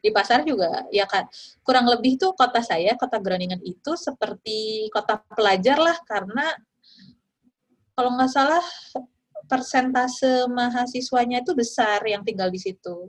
Di 0.03 0.11
pasar 0.11 0.43
juga 0.43 0.83
ya 0.91 1.07
kan 1.07 1.23
kurang 1.63 1.87
lebih 1.87 2.19
tuh 2.19 2.35
kota 2.35 2.59
saya, 2.59 2.99
kota 2.99 3.15
Groningen 3.23 3.63
itu 3.63 3.95
seperti 3.95 4.91
kota 4.91 5.23
pelajar 5.31 5.79
lah 5.79 5.95
karena 6.03 6.51
kalau 7.95 8.11
nggak 8.19 8.27
salah 8.27 8.63
persentase 9.47 10.51
mahasiswanya 10.51 11.39
itu 11.39 11.55
besar 11.55 12.03
yang 12.03 12.27
tinggal 12.27 12.51
di 12.51 12.59
situ 12.59 13.07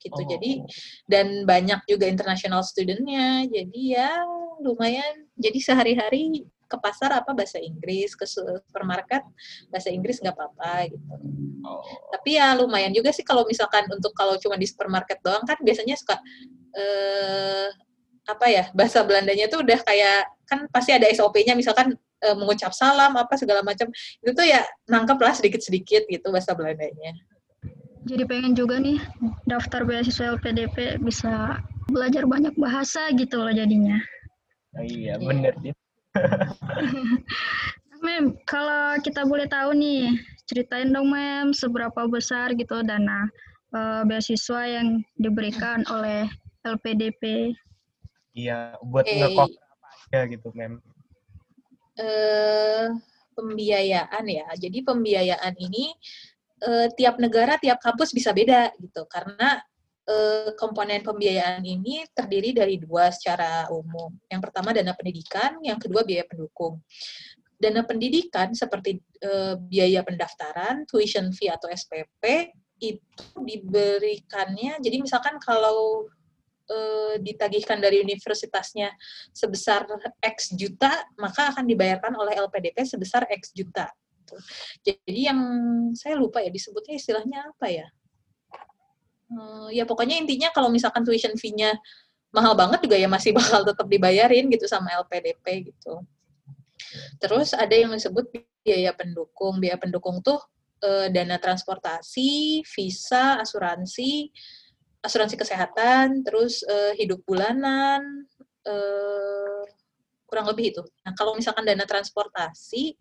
gitu. 0.00 0.16
Oh. 0.16 0.26
Jadi 0.26 0.64
dan 1.04 1.44
banyak 1.44 1.84
juga 1.84 2.08
international 2.08 2.64
studentnya. 2.64 3.44
Jadi 3.46 3.94
ya 3.94 4.24
lumayan. 4.64 5.28
Jadi 5.36 5.58
sehari-hari 5.60 6.44
ke 6.70 6.76
pasar 6.78 7.10
apa 7.10 7.34
bahasa 7.34 7.58
Inggris, 7.58 8.14
ke 8.14 8.22
supermarket 8.24 9.26
bahasa 9.74 9.90
Inggris 9.90 10.22
nggak 10.22 10.38
apa-apa 10.38 10.94
gitu. 10.94 11.14
Oh. 11.66 11.82
Tapi 12.14 12.38
ya 12.38 12.54
lumayan 12.54 12.94
juga 12.94 13.10
sih 13.10 13.26
kalau 13.26 13.42
misalkan 13.44 13.84
untuk 13.90 14.14
kalau 14.14 14.38
cuma 14.38 14.54
di 14.54 14.70
supermarket 14.70 15.18
doang 15.20 15.42
kan 15.42 15.58
biasanya 15.60 15.98
suka 15.98 16.16
eh 16.70 17.68
apa 18.30 18.46
ya 18.46 18.64
bahasa 18.70 19.02
Belandanya 19.02 19.50
tuh 19.50 19.66
udah 19.66 19.78
kayak 19.82 20.30
kan 20.46 20.70
pasti 20.70 20.94
ada 20.94 21.10
SOP-nya 21.10 21.58
misalkan 21.58 21.98
eh, 22.22 22.36
mengucap 22.38 22.70
salam 22.70 23.18
apa 23.18 23.34
segala 23.34 23.66
macam 23.66 23.90
itu 24.22 24.30
tuh 24.30 24.46
ya 24.46 24.62
nangkep 24.86 25.18
lah 25.18 25.34
sedikit-sedikit 25.34 26.06
gitu 26.06 26.26
bahasa 26.30 26.54
Belandanya. 26.54 27.18
Jadi 28.00 28.24
pengen 28.24 28.56
juga 28.56 28.80
nih 28.80 28.96
daftar 29.44 29.84
beasiswa 29.84 30.40
LPDP 30.40 30.96
bisa 31.04 31.60
belajar 31.92 32.24
banyak 32.24 32.56
bahasa 32.56 33.12
gitu 33.12 33.36
loh 33.44 33.52
jadinya. 33.52 34.00
Oh, 34.72 34.84
iya, 34.84 35.20
Iya. 35.20 35.26
bener. 35.26 35.54
Dit. 35.60 35.76
Mem, 38.00 38.32
kalau 38.48 38.96
kita 39.04 39.28
boleh 39.28 39.44
tahu 39.44 39.76
nih, 39.76 40.16
ceritain 40.48 40.88
dong 40.88 41.12
Mem, 41.12 41.52
seberapa 41.52 42.08
besar 42.08 42.56
gitu 42.56 42.80
dana 42.80 43.28
eh, 43.76 44.02
beasiswa 44.08 44.64
yang 44.64 45.04
diberikan 45.20 45.84
oleh 45.92 46.24
LPDP. 46.64 47.52
Iya, 48.32 48.80
buat 48.80 49.04
Oke. 49.04 49.18
nge-cover 49.20 49.60
apa 49.60 49.88
aja 49.92 50.20
gitu, 50.30 50.48
mem. 50.56 50.80
eh 52.00 52.88
pembiayaan 53.36 54.24
ya. 54.24 54.46
Jadi 54.56 54.80
pembiayaan 54.80 55.52
ini 55.60 55.92
eh, 56.60 56.88
tiap 56.92 57.16
negara, 57.16 57.56
tiap 57.56 57.80
kampus 57.80 58.12
bisa 58.12 58.30
beda 58.36 58.72
gitu. 58.76 59.08
Karena 59.08 59.56
eh, 60.04 60.52
komponen 60.56 61.00
pembiayaan 61.00 61.64
ini 61.64 62.04
terdiri 62.12 62.52
dari 62.52 62.76
dua 62.76 63.08
secara 63.08 63.68
umum. 63.72 64.12
Yang 64.28 64.40
pertama 64.50 64.76
dana 64.76 64.92
pendidikan, 64.92 65.56
yang 65.64 65.80
kedua 65.80 66.04
biaya 66.04 66.28
pendukung. 66.28 66.84
Dana 67.60 67.84
pendidikan 67.84 68.52
seperti 68.52 69.00
eh, 69.20 69.54
biaya 69.56 70.04
pendaftaran, 70.04 70.84
tuition 70.84 71.32
fee 71.32 71.52
atau 71.52 71.68
SPP 71.68 72.52
itu 72.80 73.36
diberikannya. 73.44 74.80
Jadi 74.80 74.96
misalkan 75.04 75.36
kalau 75.40 76.08
ditagihkan 77.18 77.82
dari 77.82 77.98
universitasnya 77.98 78.94
sebesar 79.34 79.90
X 80.22 80.54
juta, 80.54 81.02
maka 81.18 81.50
akan 81.50 81.66
dibayarkan 81.66 82.14
oleh 82.14 82.38
LPDP 82.38 82.86
sebesar 82.86 83.26
X 83.26 83.50
juta. 83.50 83.90
Gitu. 84.30 84.38
Jadi 84.86 85.20
yang 85.26 85.40
saya 85.98 86.14
lupa 86.14 86.38
ya 86.38 86.50
disebutnya 86.54 86.94
istilahnya 86.94 87.50
apa 87.50 87.66
ya? 87.66 87.86
Eh, 89.30 89.68
ya 89.82 89.84
pokoknya 89.86 90.18
intinya 90.22 90.54
kalau 90.54 90.70
misalkan 90.70 91.02
tuition 91.02 91.34
fee-nya 91.34 91.74
mahal 92.30 92.54
banget 92.54 92.86
juga 92.86 92.94
ya 92.94 93.10
masih 93.10 93.34
bakal 93.38 93.66
tetap 93.66 93.86
dibayarin 93.90 94.46
gitu 94.50 94.70
sama 94.70 94.94
LPDP 95.02 95.74
gitu. 95.74 96.06
Terus 97.18 97.52
ada 97.54 97.74
yang 97.74 97.90
disebut 97.90 98.30
biaya 98.62 98.94
pendukung. 98.94 99.58
Biaya 99.58 99.78
pendukung 99.78 100.22
tuh 100.22 100.38
eh, 100.82 101.10
dana 101.10 101.36
transportasi, 101.42 102.62
visa, 102.62 103.42
asuransi, 103.42 104.30
asuransi 105.02 105.34
kesehatan, 105.36 106.22
terus 106.22 106.62
eh, 106.64 106.94
hidup 106.96 107.22
bulanan, 107.26 108.26
eh, 108.66 109.62
kurang 110.30 110.46
lebih 110.46 110.70
itu. 110.70 110.82
Nah, 111.02 111.12
kalau 111.18 111.34
misalkan 111.34 111.66
dana 111.66 111.82
transportasi, 111.82 112.94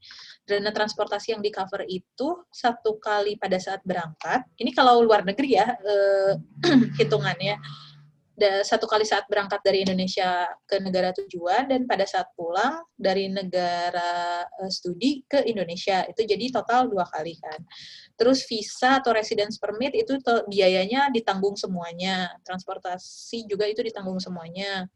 dana 0.49 0.73
transportasi 0.73 1.37
yang 1.37 1.41
di 1.45 1.53
cover 1.53 1.85
itu 1.85 2.41
satu 2.49 2.97
kali 2.97 3.37
pada 3.37 3.61
saat 3.61 3.85
berangkat. 3.85 4.49
Ini 4.57 4.73
kalau 4.73 5.05
luar 5.05 5.21
negeri 5.21 5.61
ya 5.61 5.69
eh, 5.77 6.33
hitungannya. 6.99 7.61
Satu 8.63 8.87
kali 8.87 9.03
saat 9.03 9.27
berangkat 9.27 9.59
dari 9.61 9.83
Indonesia 9.83 10.47
ke 10.65 10.79
negara 10.81 11.13
tujuan 11.15 11.69
dan 11.69 11.85
pada 11.85 12.07
saat 12.07 12.31
pulang 12.33 12.81
dari 12.95 13.29
negara 13.29 14.43
eh, 14.43 14.71
studi 14.71 15.23
ke 15.27 15.45
Indonesia 15.45 16.03
itu 16.07 16.25
jadi 16.25 16.51
total 16.51 16.89
dua 16.89 17.07
kali 17.07 17.37
kan. 17.37 17.61
Terus 18.17 18.43
visa 18.47 18.99
atau 18.99 19.15
residence 19.15 19.55
permit 19.61 19.95
itu 19.95 20.17
biayanya 20.51 21.07
ditanggung 21.13 21.55
semuanya, 21.55 22.27
transportasi 22.43 23.47
juga 23.47 23.69
itu 23.69 23.79
ditanggung 23.85 24.19
semuanya, 24.19 24.89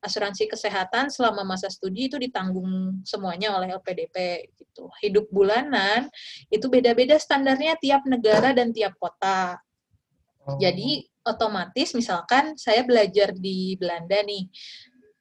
asuransi 0.00 0.48
kesehatan 0.48 1.12
selama 1.12 1.44
masa 1.44 1.68
studi 1.68 2.08
itu 2.08 2.16
ditanggung 2.16 3.02
semuanya 3.04 3.52
oleh 3.58 3.76
LPDP 3.76 4.48
gitu. 4.56 4.88
Hidup 5.04 5.28
bulanan 5.28 6.08
itu 6.48 6.70
beda-beda 6.70 7.18
standarnya 7.18 7.76
tiap 7.82 8.06
negara 8.06 8.54
dan 8.56 8.72
tiap 8.72 8.96
kota. 8.96 9.60
Oh. 10.46 10.56
Jadi 10.56 11.09
otomatis 11.30 11.94
misalkan 11.94 12.58
saya 12.58 12.82
belajar 12.82 13.30
di 13.32 13.78
Belanda 13.78 14.18
nih, 14.26 14.50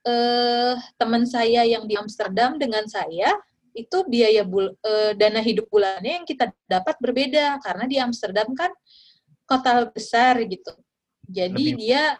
eh 0.06 0.76
teman 0.98 1.24
saya 1.30 1.64
yang 1.64 1.86
di 1.86 1.94
Amsterdam 1.94 2.58
dengan 2.58 2.86
saya 2.90 3.38
itu 3.78 3.98
biaya 4.10 4.42
bul 4.44 4.74
eh, 4.82 5.14
dana 5.14 5.40
hidup 5.40 5.70
bulannya 5.70 6.24
yang 6.24 6.26
kita 6.28 6.50
dapat 6.66 6.98
berbeda 6.98 7.62
karena 7.62 7.86
di 7.86 7.98
Amsterdam 8.02 8.52
kan 8.58 8.74
kota 9.46 9.88
besar 9.90 10.42
gitu. 10.46 10.74
Jadi 11.30 11.74
Lebih. 11.74 11.78
dia 11.78 12.18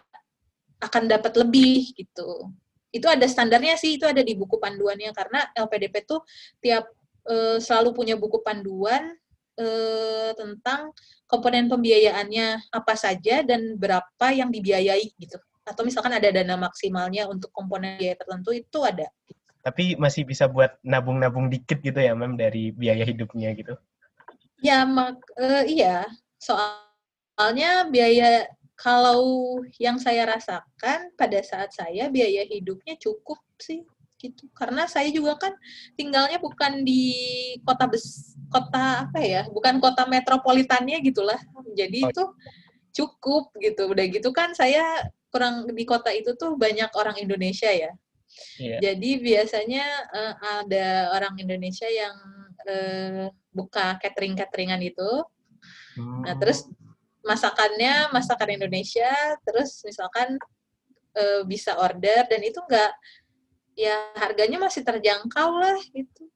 akan 0.80 1.10
dapat 1.10 1.32
lebih 1.36 1.92
gitu. 1.94 2.50
Itu 2.90 3.06
ada 3.06 3.26
standarnya 3.28 3.78
sih, 3.78 4.00
itu 4.00 4.06
ada 4.08 4.22
di 4.24 4.34
buku 4.34 4.58
panduannya 4.58 5.12
karena 5.14 5.46
LPDP 5.54 6.06
tuh 6.06 6.22
tiap 6.58 6.88
eh, 7.28 7.58
selalu 7.60 7.94
punya 7.94 8.14
buku 8.16 8.40
panduan 8.42 9.14
eh, 9.60 10.32
tentang 10.34 10.96
komponen 11.28 11.68
pembiayaannya 11.68 12.72
apa 12.72 12.94
saja 12.96 13.44
dan 13.44 13.76
berapa 13.76 14.26
yang 14.32 14.48
dibiayai 14.48 15.12
gitu. 15.20 15.36
Atau 15.62 15.84
misalkan 15.84 16.16
ada 16.16 16.26
dana 16.32 16.56
maksimalnya 16.56 17.28
untuk 17.28 17.52
komponen 17.52 18.00
biaya 18.00 18.16
tertentu 18.16 18.50
itu 18.56 18.78
ada. 18.82 19.06
Tapi 19.60 19.94
masih 20.00 20.24
bisa 20.24 20.48
buat 20.48 20.80
nabung-nabung 20.80 21.52
dikit 21.52 21.84
gitu 21.84 22.00
ya, 22.00 22.16
mem, 22.16 22.34
dari 22.34 22.72
biaya 22.72 23.04
hidupnya 23.04 23.52
gitu. 23.52 23.76
Ya 24.64 24.88
mak 24.88 25.20
eh, 25.36 25.64
iya, 25.68 26.08
soalnya 26.40 27.84
biaya 27.92 28.48
kalau 28.80 29.60
yang 29.76 30.00
saya 30.00 30.24
rasakan 30.24 31.12
pada 31.12 31.44
saat 31.44 31.76
saya 31.76 32.08
biaya 32.08 32.48
hidupnya 32.48 32.96
cukup 32.96 33.36
sih 33.60 33.84
gitu. 34.20 34.44
Karena 34.52 34.84
saya 34.84 35.08
juga 35.08 35.48
kan 35.48 35.56
tinggalnya 35.96 36.36
bukan 36.36 36.84
di 36.84 37.16
kota 37.64 37.88
bes 37.88 38.36
kota 38.52 39.08
apa 39.08 39.18
ya, 39.24 39.42
bukan 39.48 39.80
kota 39.80 40.04
metropolitannya 40.04 41.00
gitulah. 41.00 41.40
Jadi 41.72 41.98
Oh. 42.04 42.10
itu 42.12 42.24
cukup 42.92 43.56
gitu. 43.56 43.88
Udah 43.88 44.04
gitu 44.04 44.28
kan 44.36 44.52
saya 44.52 45.08
kurang 45.32 45.64
di 45.72 45.84
kota 45.88 46.12
itu 46.12 46.36
tuh 46.36 46.58
banyak 46.60 46.90
orang 46.92 47.16
Indonesia 47.16 47.70
ya. 47.72 47.90
Iya. 48.60 48.78
Jadi 48.92 49.10
biasanya 49.24 49.84
eh, 50.14 50.34
ada 50.62 50.86
orang 51.16 51.34
Indonesia 51.40 51.88
yang 51.88 52.14
eh, 52.68 53.32
buka 53.50 53.96
catering-cateringan 53.98 54.82
itu. 54.84 55.10
Nah, 55.98 56.34
Hmm. 56.34 56.38
terus 56.38 56.68
masakannya 57.26 58.08
masakan 58.14 58.56
Indonesia, 58.56 59.10
terus 59.44 59.80
misalkan 59.84 60.38
eh, 61.10 61.42
bisa 61.42 61.74
order 61.74 62.22
dan 62.30 62.40
itu 62.40 62.62
enggak 62.70 62.94
ya 63.80 64.12
harganya 64.20 64.60
masih 64.60 64.84
terjangkau 64.84 65.56
lah 65.56 65.80
gitu. 65.96 66.28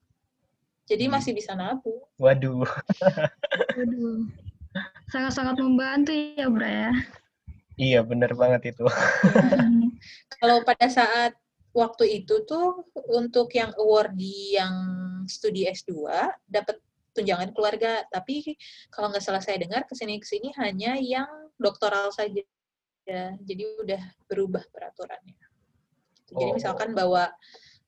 Jadi 0.89 1.05
Hmm. 1.09 1.13
masih 1.17 1.33
bisa 1.37 1.53
nabung. 1.53 2.01
Waduh. 2.17 2.65
Waduh. 3.77 4.25
Sangat-sangat 5.13 5.57
membantu 5.61 6.13
ya, 6.13 6.49
Bra 6.49 6.69
ya. 6.69 6.93
Iya, 7.75 8.01
bener 8.07 8.33
banget 8.39 8.75
itu. 8.75 8.85
Kalau 10.41 10.63
pada 10.65 10.87
saat 10.89 11.35
waktu 11.75 12.23
itu 12.23 12.47
tuh 12.47 12.87
untuk 13.11 13.51
yang 13.53 13.75
awardee 13.75 14.55
yang 14.55 14.75
studi 15.27 15.67
S2 15.67 16.07
dapat 16.47 16.79
tunjangan 17.15 17.51
keluarga, 17.55 18.03
tapi 18.11 18.59
kalau 18.91 19.07
nggak 19.11 19.23
salah 19.23 19.39
saya 19.39 19.59
dengar 19.63 19.87
ke 19.87 19.95
sini 19.95 20.19
ke 20.19 20.27
sini 20.27 20.51
hanya 20.59 20.99
yang 20.99 21.27
doktoral 21.59 22.11
saja. 22.11 22.43
Ya, 23.07 23.37
jadi 23.39 23.79
udah 23.85 24.03
berubah 24.27 24.65
peraturannya. 24.75 25.39
Jadi 26.35 26.51
Oh. 26.51 26.57
misalkan 26.59 26.91
bawa 26.93 27.31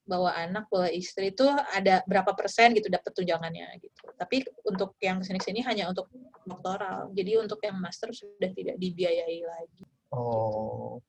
bawa 0.07 0.31
anak, 0.39 0.71
bawa 0.71 0.87
istri 0.87 1.35
itu 1.35 1.43
ada 1.51 2.01
berapa 2.07 2.31
persen 2.39 2.71
gitu 2.79 2.87
dapat 2.87 3.11
tunjangannya 3.11 3.67
gitu. 3.83 4.07
Tapi 4.15 4.47
untuk 4.63 4.95
yang 5.03 5.19
ke 5.19 5.27
sini-sini 5.27 5.67
hanya 5.67 5.91
untuk 5.91 6.07
doktoral. 6.47 7.11
Jadi 7.11 7.43
untuk 7.43 7.59
yang 7.67 7.75
master 7.83 8.15
sudah 8.15 8.55
tidak 8.55 8.79
dibiayai 8.79 9.43
lagi. 9.43 9.83
Oh. 10.15 11.03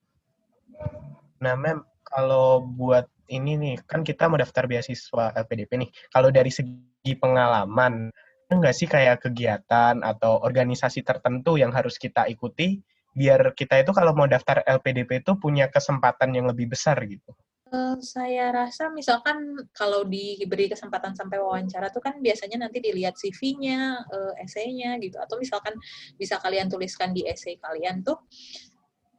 Nah, 1.38 1.54
Mem, 1.54 1.86
kalau 2.02 2.66
buat 2.66 3.06
ini 3.30 3.54
nih, 3.60 3.76
kan 3.86 4.02
kita 4.02 4.26
mau 4.26 4.42
daftar 4.42 4.66
beasiswa 4.66 5.30
LPDP 5.38 5.72
nih. 5.78 5.90
Kalau 6.10 6.34
dari 6.34 6.50
segi 6.50 7.14
pengalaman, 7.22 8.10
enggak 8.50 8.74
sih 8.74 8.90
kayak 8.90 9.30
kegiatan 9.30 10.02
atau 10.02 10.42
organisasi 10.42 11.06
tertentu 11.06 11.62
yang 11.62 11.70
harus 11.70 12.02
kita 12.02 12.26
ikuti 12.26 12.82
biar 13.18 13.58
kita 13.58 13.82
itu 13.82 13.90
kalau 13.90 14.14
mau 14.14 14.30
daftar 14.30 14.62
LPDP 14.62 15.26
itu 15.26 15.34
punya 15.42 15.66
kesempatan 15.74 16.38
yang 16.38 16.46
lebih 16.46 16.70
besar 16.70 17.02
gitu? 17.10 17.34
Uh, 17.68 18.00
saya 18.00 18.48
rasa 18.56 18.88
misalkan 18.94 19.60
kalau 19.76 20.08
diberi 20.08 20.72
kesempatan 20.72 21.12
sampai 21.18 21.36
wawancara 21.42 21.92
tuh 21.92 22.00
kan 22.00 22.16
biasanya 22.24 22.64
nanti 22.64 22.80
dilihat 22.80 23.20
CV-nya, 23.20 24.08
uh, 24.08 24.34
esainya 24.40 24.96
gitu. 25.04 25.20
Atau 25.20 25.36
misalkan 25.36 25.76
bisa 26.16 26.40
kalian 26.40 26.72
tuliskan 26.72 27.12
di 27.12 27.28
esai 27.28 27.60
kalian 27.60 28.08
tuh, 28.08 28.24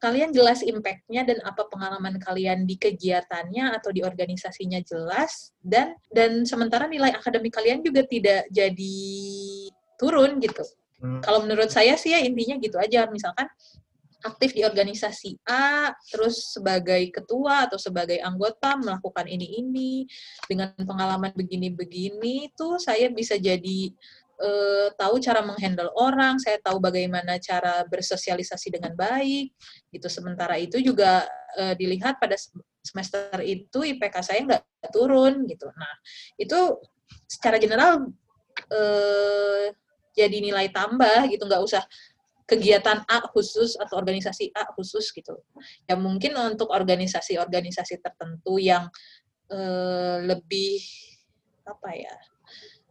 kalian 0.00 0.32
jelas 0.32 0.64
impact-nya 0.64 1.26
dan 1.28 1.44
apa 1.44 1.66
pengalaman 1.68 2.16
kalian 2.22 2.64
di 2.64 2.78
kegiatannya 2.78 3.74
atau 3.76 3.90
di 3.92 4.00
organisasinya 4.06 4.80
jelas 4.86 5.52
dan 5.60 5.98
dan 6.08 6.46
sementara 6.46 6.86
nilai 6.86 7.12
akademik 7.12 7.52
kalian 7.52 7.84
juga 7.84 8.06
tidak 8.06 8.48
jadi 8.48 8.96
turun 10.00 10.38
gitu. 10.40 10.64
Hmm. 11.04 11.20
Kalau 11.22 11.44
menurut 11.44 11.68
saya 11.68 11.94
sih 12.00 12.14
ya 12.14 12.22
intinya 12.22 12.56
gitu 12.58 12.78
aja. 12.78 13.06
Misalkan 13.10 13.46
aktif 14.28 14.52
di 14.52 14.62
organisasi 14.62 15.40
A, 15.48 15.90
terus 16.12 16.52
sebagai 16.52 17.08
ketua 17.08 17.66
atau 17.66 17.80
sebagai 17.80 18.20
anggota 18.20 18.76
melakukan 18.76 19.24
ini 19.24 19.64
ini 19.64 19.92
dengan 20.44 20.76
pengalaman 20.76 21.32
begini-begini 21.32 22.52
tuh 22.52 22.76
saya 22.76 23.08
bisa 23.08 23.40
jadi 23.40 23.90
uh, 24.38 24.88
tahu 24.94 25.18
cara 25.18 25.42
menghandle 25.42 25.90
orang, 25.98 26.38
saya 26.38 26.60
tahu 26.62 26.78
bagaimana 26.78 27.36
cara 27.42 27.82
bersosialisasi 27.86 28.78
dengan 28.78 28.94
baik 28.94 29.52
gitu. 29.90 30.06
Sementara 30.06 30.56
itu 30.56 30.78
juga 30.78 31.26
uh, 31.58 31.74
dilihat 31.74 32.22
pada 32.22 32.38
semester 32.82 33.42
itu 33.44 33.84
IPK 33.84 34.16
saya 34.22 34.40
nggak 34.46 34.62
turun 34.94 35.44
gitu. 35.50 35.68
Nah 35.74 35.94
itu 36.38 36.78
secara 37.26 37.58
general 37.60 38.08
uh, 38.72 39.66
jadi 40.14 40.38
nilai 40.42 40.70
tambah 40.74 41.30
gitu, 41.30 41.46
nggak 41.46 41.62
usah 41.62 41.82
kegiatan 42.48 43.04
A 43.04 43.18
khusus 43.28 43.76
atau 43.76 44.00
organisasi 44.00 44.48
A 44.56 44.64
khusus 44.72 45.12
gitu. 45.12 45.36
Ya 45.84 46.00
mungkin 46.00 46.32
untuk 46.40 46.72
organisasi-organisasi 46.72 48.00
tertentu 48.00 48.56
yang 48.56 48.88
uh, 49.52 50.16
lebih 50.24 50.80
apa 51.68 51.92
ya, 51.92 52.16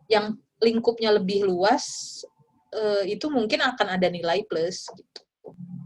yang 0.05 0.37
lingkupnya 0.61 1.17
lebih 1.17 1.49
luas, 1.49 2.21
uh, 2.77 3.01
itu 3.01 3.25
mungkin 3.33 3.65
akan 3.65 3.97
ada 3.97 4.07
nilai 4.13 4.45
plus 4.45 4.85
gitu. 4.93 5.21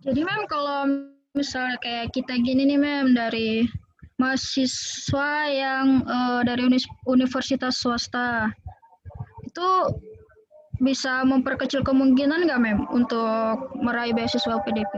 Jadi 0.03 0.19
mem 0.27 0.43
kalau 0.51 1.07
misalnya 1.31 1.79
kayak 1.79 2.11
kita 2.11 2.35
gini 2.43 2.67
nih 2.67 2.79
mem 2.81 3.15
dari 3.15 3.63
mahasiswa 4.19 5.31
yang 5.49 6.03
uh, 6.05 6.41
dari 6.43 6.67
universitas 7.07 7.81
swasta 7.81 8.51
itu 9.41 9.67
bisa 10.81 11.21
memperkecil 11.21 11.85
kemungkinan 11.85 12.49
nggak 12.49 12.61
mem 12.61 12.79
untuk 12.89 13.69
meraih 13.77 14.17
beasiswa 14.17 14.57
PDP? 14.65 14.91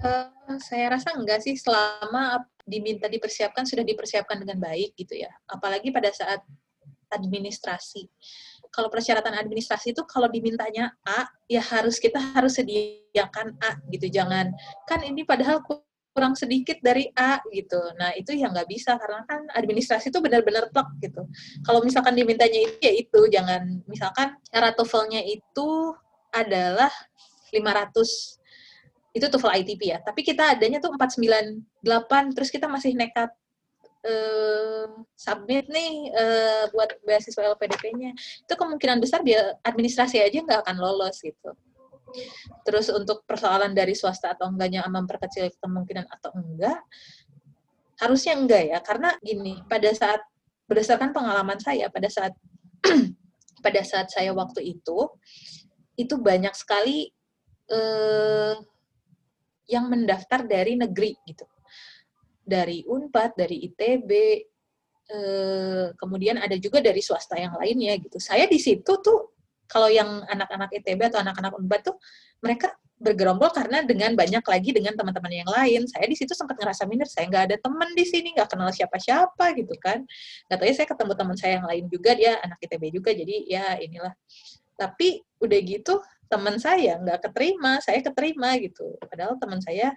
Uh, 0.00 0.26
eh, 0.48 0.58
saya 0.58 0.96
rasa 0.96 1.12
enggak 1.12 1.44
sih 1.44 1.54
selama 1.54 2.40
diminta 2.64 3.06
dipersiapkan 3.06 3.68
sudah 3.68 3.84
dipersiapkan 3.84 4.40
dengan 4.40 4.56
baik 4.56 4.96
gitu 4.96 5.20
ya. 5.20 5.28
Apalagi 5.52 5.92
pada 5.92 6.08
saat 6.08 6.40
administrasi. 7.12 8.08
Kalau 8.74 8.90
persyaratan 8.90 9.38
administrasi 9.38 9.94
itu 9.94 10.02
kalau 10.08 10.26
dimintanya 10.26 10.90
A, 11.06 11.30
ya 11.46 11.62
harus 11.62 12.02
kita 12.02 12.18
harus 12.34 12.58
sediakan 12.58 13.54
A 13.62 13.78
gitu. 13.92 14.10
Jangan 14.10 14.50
kan 14.88 15.04
ini 15.06 15.22
padahal 15.22 15.62
kurang 16.14 16.38
sedikit 16.38 16.78
dari 16.78 17.10
A 17.18 17.42
gitu. 17.50 17.76
Nah 17.98 18.14
itu 18.14 18.30
yang 18.30 18.54
nggak 18.54 18.70
bisa 18.70 18.94
karena 18.94 19.26
kan 19.26 19.50
administrasi 19.50 20.14
itu 20.14 20.22
benar-benar 20.22 20.70
plek 20.70 20.88
gitu. 21.02 21.26
Kalau 21.66 21.82
misalkan 21.82 22.14
dimintanya 22.14 22.70
itu 22.70 22.78
ya 22.78 22.92
itu 22.94 23.20
jangan 23.34 23.82
misalkan 23.90 24.38
cara 24.46 24.70
TOEFL-nya 24.78 25.26
itu 25.26 25.68
adalah 26.30 26.90
500 27.50 29.18
itu 29.18 29.26
TOEFL 29.26 29.52
ITP 29.58 29.82
ya. 29.90 29.98
Tapi 29.98 30.22
kita 30.22 30.54
adanya 30.54 30.78
tuh 30.78 30.94
498 30.94 32.34
terus 32.38 32.50
kita 32.54 32.70
masih 32.70 32.94
nekat 32.94 33.34
uh, 34.06 34.86
submit 35.18 35.66
nih 35.66 36.14
uh, 36.14 36.64
buat 36.70 36.94
beasiswa 37.02 37.42
LPDP-nya. 37.58 38.14
Itu 38.46 38.54
kemungkinan 38.54 39.02
besar 39.02 39.26
dia 39.26 39.58
administrasi 39.66 40.22
aja 40.22 40.38
nggak 40.46 40.62
akan 40.62 40.76
lolos 40.78 41.18
gitu. 41.18 41.50
Terus 42.64 42.90
untuk 42.90 43.22
persoalan 43.26 43.74
dari 43.74 43.92
swasta 43.92 44.34
atau 44.34 44.50
enggaknya 44.50 44.86
memperkecil 44.86 45.50
kemungkinan 45.58 46.06
atau 46.08 46.30
enggak, 46.34 46.80
harusnya 48.00 48.34
enggak 48.38 48.62
ya. 48.70 48.78
Karena 48.82 49.14
gini, 49.22 49.60
pada 49.66 49.90
saat 49.92 50.20
berdasarkan 50.64 51.12
pengalaman 51.12 51.60
saya 51.60 51.92
pada 51.92 52.08
saat 52.08 52.32
pada 53.64 53.80
saat 53.84 54.08
saya 54.12 54.32
waktu 54.32 54.76
itu 54.76 55.08
itu 55.94 56.14
banyak 56.18 56.52
sekali 56.56 57.08
eh, 57.70 58.54
yang 59.68 59.88
mendaftar 59.88 60.44
dari 60.44 60.76
negeri 60.76 61.16
gitu. 61.24 61.46
Dari 62.44 62.84
Unpad, 62.84 63.40
dari 63.40 63.64
ITB, 63.64 64.10
eh, 65.08 65.86
kemudian 65.96 66.36
ada 66.36 66.56
juga 66.60 66.84
dari 66.84 67.00
swasta 67.00 67.40
yang 67.40 67.56
lainnya 67.56 67.96
gitu. 67.96 68.20
Saya 68.20 68.44
di 68.44 68.60
situ 68.60 69.00
tuh 69.00 69.33
kalau 69.66 69.88
yang 69.88 70.22
anak-anak 70.28 70.70
ITB 70.72 71.10
atau 71.10 71.20
anak-anak 71.24 71.52
Unpad 71.56 71.80
tuh 71.92 71.96
mereka 72.44 72.76
bergerombol 72.94 73.50
karena 73.50 73.82
dengan 73.82 74.14
banyak 74.14 74.40
lagi 74.40 74.70
dengan 74.70 74.94
teman-teman 74.94 75.44
yang 75.44 75.50
lain. 75.50 75.84
Saya 75.90 76.06
di 76.06 76.16
situ 76.16 76.32
sempat 76.32 76.56
ngerasa 76.56 76.86
minder, 76.86 77.04
saya 77.10 77.26
nggak 77.26 77.44
ada 77.52 77.56
teman 77.60 77.90
di 77.92 78.04
sini, 78.06 78.32
nggak 78.32 78.54
kenal 78.54 78.70
siapa-siapa 78.70 79.44
gitu 79.58 79.74
kan. 79.82 80.06
Nggak 80.48 80.56
tahu 80.56 80.66
ya 80.70 80.74
saya 80.74 80.88
ketemu 80.88 81.12
teman 81.12 81.36
saya 81.36 81.52
yang 81.60 81.66
lain 81.66 81.84
juga, 81.90 82.10
dia 82.16 82.32
anak 82.40 82.58
ITB 82.64 82.82
juga, 82.94 83.10
jadi 83.12 83.36
ya 83.44 83.64
inilah. 83.82 84.14
Tapi 84.78 85.20
udah 85.42 85.60
gitu 85.60 86.00
teman 86.30 86.56
saya 86.56 86.96
nggak 87.02 87.30
keterima, 87.30 87.82
saya 87.84 88.00
keterima 88.00 88.56
gitu. 88.62 88.96
Padahal 89.02 89.36
teman 89.36 89.60
saya 89.60 89.92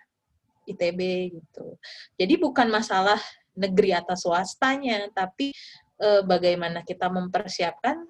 ITB 0.68 1.00
gitu. 1.32 1.80
Jadi 2.20 2.34
bukan 2.36 2.68
masalah 2.68 3.18
negeri 3.56 3.96
atau 3.96 4.14
swastanya, 4.20 5.08
tapi 5.16 5.56
e, 5.98 6.10
bagaimana 6.28 6.84
kita 6.84 7.08
mempersiapkan 7.08 8.04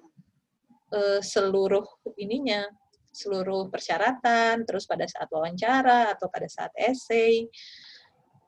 uh, 0.92 1.20
seluruh 1.20 1.84
ininya, 2.16 2.66
seluruh 3.12 3.72
persyaratan, 3.72 4.62
terus 4.68 4.84
pada 4.84 5.04
saat 5.08 5.28
wawancara 5.32 6.14
atau 6.14 6.28
pada 6.30 6.46
saat 6.46 6.72
essay. 6.76 7.48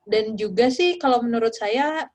Dan 0.05 0.35
juga 0.35 0.73
sih 0.73 0.97
kalau 0.97 1.23
menurut 1.23 1.53
saya 1.55 2.09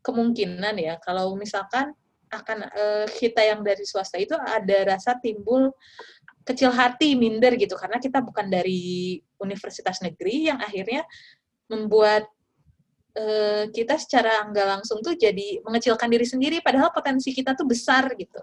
kemungkinan 0.00 0.80
ya 0.80 0.96
kalau 1.00 1.36
misalkan 1.36 1.92
akan 2.30 2.62
uh, 2.62 3.06
kita 3.10 3.42
yang 3.42 3.60
dari 3.60 3.82
swasta 3.82 4.16
itu 4.16 4.32
ada 4.38 4.96
rasa 4.96 5.18
timbul 5.18 5.74
kecil 6.46 6.72
hati, 6.72 7.18
minder 7.18 7.58
gitu 7.58 7.74
karena 7.76 8.00
kita 8.00 8.22
bukan 8.22 8.48
dari 8.48 9.18
universitas 9.42 10.00
negeri 10.00 10.48
yang 10.48 10.58
akhirnya 10.62 11.04
membuat 11.68 12.24
uh, 13.18 13.66
kita 13.70 13.98
secara 13.98 14.46
nggak 14.48 14.66
langsung 14.78 15.02
tuh 15.02 15.18
jadi 15.18 15.60
mengecilkan 15.66 16.08
diri 16.08 16.26
sendiri 16.26 16.56
padahal 16.62 16.94
potensi 16.94 17.34
kita 17.34 17.58
tuh 17.58 17.66
besar 17.66 18.14
gitu. 18.14 18.40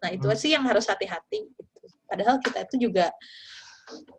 Nah 0.00 0.10
itu 0.12 0.26
hmm. 0.28 0.38
sih 0.38 0.50
yang 0.56 0.64
harus 0.64 0.88
hati-hati. 0.88 1.48
Gitu. 1.52 1.80
Padahal 2.08 2.36
kita 2.40 2.66
itu 2.66 2.90
juga 2.90 3.12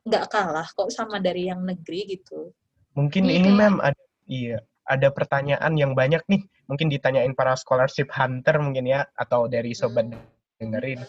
nggak 0.07 0.25
kalah 0.27 0.67
kok 0.71 0.89
sama 0.93 1.17
dari 1.17 1.49
yang 1.49 1.63
negeri 1.63 2.19
gitu. 2.19 2.53
Mungkin 2.95 3.27
iya. 3.27 3.35
ini 3.39 3.49
mem 3.55 3.79
ada 3.79 4.03
iya 4.27 4.59
ada 4.87 5.07
pertanyaan 5.09 5.73
yang 5.75 5.95
banyak 5.97 6.21
nih. 6.27 6.41
Mungkin 6.67 6.87
ditanyain 6.87 7.35
para 7.35 7.55
scholarship 7.55 8.11
hunter 8.11 8.55
mungkin 8.59 8.87
ya 8.87 9.07
atau 9.15 9.47
dari 9.47 9.75
sobat 9.75 10.11
hmm. 10.11 10.21
dengerin. 10.61 11.01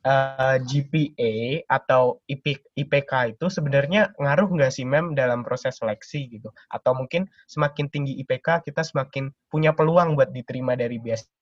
Uh, 0.00 0.56
eh, 0.56 0.58
GPA 0.64 1.34
atau 1.68 2.24
IP, 2.24 2.56
IPK 2.72 3.36
itu 3.36 3.52
sebenarnya 3.52 4.16
ngaruh 4.16 4.48
nggak 4.48 4.72
sih 4.72 4.88
mem 4.88 5.12
dalam 5.12 5.44
proses 5.44 5.76
seleksi 5.76 6.40
gitu? 6.40 6.48
Atau 6.72 6.96
mungkin 6.96 7.28
semakin 7.44 7.92
tinggi 7.92 8.16
IPK 8.24 8.64
kita 8.64 8.80
semakin 8.80 9.28
punya 9.52 9.76
peluang 9.76 10.16
buat 10.16 10.32
diterima 10.32 10.72
dari 10.72 10.96
beasiswa 10.96 11.39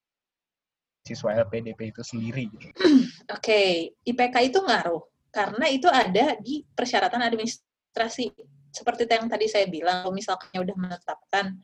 siswa 1.05 1.35
LPDP 1.45 1.95
itu 1.95 2.03
sendiri. 2.05 2.49
Gitu. 2.51 2.69
Oke. 3.37 3.95
IPK 4.05 4.37
itu 4.53 4.59
ngaruh 4.63 5.03
karena 5.29 5.67
itu 5.69 5.89
ada 5.89 6.37
di 6.41 6.65
persyaratan 6.65 7.21
administrasi. 7.21 8.33
Seperti 8.69 9.09
yang 9.09 9.27
tadi 9.27 9.47
saya 9.49 9.67
bilang, 9.67 10.05
kalau 10.05 10.15
misalnya 10.15 10.59
udah 10.61 10.77
menetapkan 10.77 11.57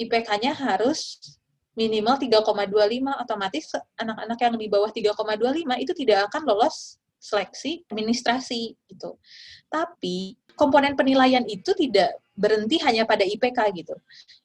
IPK-nya 0.00 0.56
harus 0.56 1.20
minimal 1.72 2.20
3,25 2.20 3.24
otomatis 3.24 3.64
anak-anak 3.96 4.38
yang 4.40 4.54
di 4.60 4.68
bawah 4.68 4.90
3,25 4.92 5.84
itu 5.84 5.92
tidak 5.96 6.28
akan 6.28 6.42
lolos 6.44 7.00
seleksi 7.22 7.86
administrasi 7.88 8.76
gitu. 8.90 9.16
Tapi 9.70 10.36
komponen 10.58 10.98
penilaian 10.98 11.46
itu 11.48 11.72
tidak 11.72 12.18
berhenti 12.36 12.80
hanya 12.82 13.08
pada 13.08 13.24
IPK 13.24 13.58
gitu. 13.76 13.94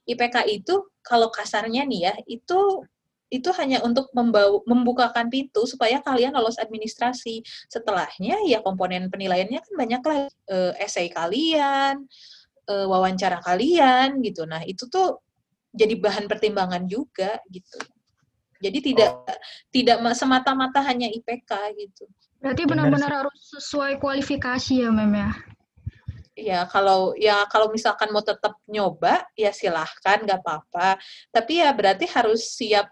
IPK 0.07 0.35
itu 0.47 0.87
kalau 1.03 1.33
kasarnya 1.33 1.83
nih 1.83 2.01
ya, 2.11 2.13
itu 2.29 2.83
itu 3.27 3.49
hanya 3.59 3.83
untuk 3.83 4.07
membau, 4.15 4.63
membukakan 4.63 5.27
pintu 5.27 5.67
supaya 5.67 5.99
kalian 5.99 6.31
lolos 6.31 6.55
administrasi. 6.59 7.43
Setelahnya 7.67 8.39
ya 8.47 8.63
komponen 8.63 9.11
penilaiannya 9.11 9.59
kan 9.59 9.73
banyak 9.75 10.01
lah 10.03 10.19
e, 10.47 10.57
essay 10.79 11.11
kalian, 11.11 12.07
e, 12.63 12.73
wawancara 12.87 13.43
kalian 13.43 14.23
gitu. 14.23 14.47
Nah, 14.47 14.63
itu 14.63 14.87
tuh 14.87 15.19
jadi 15.75 15.99
bahan 15.99 16.31
pertimbangan 16.31 16.87
juga 16.87 17.39
gitu. 17.51 17.79
Jadi 18.57 18.79
tidak 18.81 19.11
oh. 19.13 19.39
tidak 19.69 19.97
semata-mata 20.15 20.81
hanya 20.81 21.11
IPK 21.11 21.51
gitu. 21.77 22.07
Berarti 22.41 22.63
benar-benar 22.65 23.25
harus 23.25 23.37
sesuai 23.53 23.99
kualifikasi 23.99 24.87
ya, 24.87 24.89
Mem 24.89 25.13
ya 25.13 25.31
ya 26.37 26.69
kalau 26.69 27.17
ya 27.17 27.49
kalau 27.49 27.73
misalkan 27.73 28.13
mau 28.13 28.21
tetap 28.21 28.61
nyoba 28.69 29.25
ya 29.33 29.49
silahkan 29.49 30.21
nggak 30.21 30.45
apa-apa 30.45 31.01
tapi 31.33 31.65
ya 31.65 31.73
berarti 31.73 32.05
harus 32.05 32.53
siap 32.53 32.85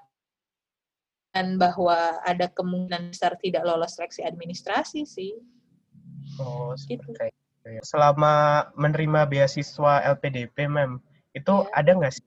dan 1.36 1.60
bahwa 1.60 2.16
ada 2.24 2.48
kemungkinan 2.48 3.12
besar 3.12 3.36
tidak 3.44 3.68
lolos 3.68 4.00
seleksi 4.00 4.24
administrasi 4.24 5.04
sih 5.04 5.36
oh 6.40 6.72
gitu. 6.88 7.04
Selama 7.82 8.70
menerima 8.78 9.28
beasiswa 9.28 10.00
LPDP 10.16 10.72
mem 10.72 11.04
itu 11.36 11.54
ya. 11.68 11.84
ada 11.84 11.92
nggak 11.92 12.14
sih 12.16 12.24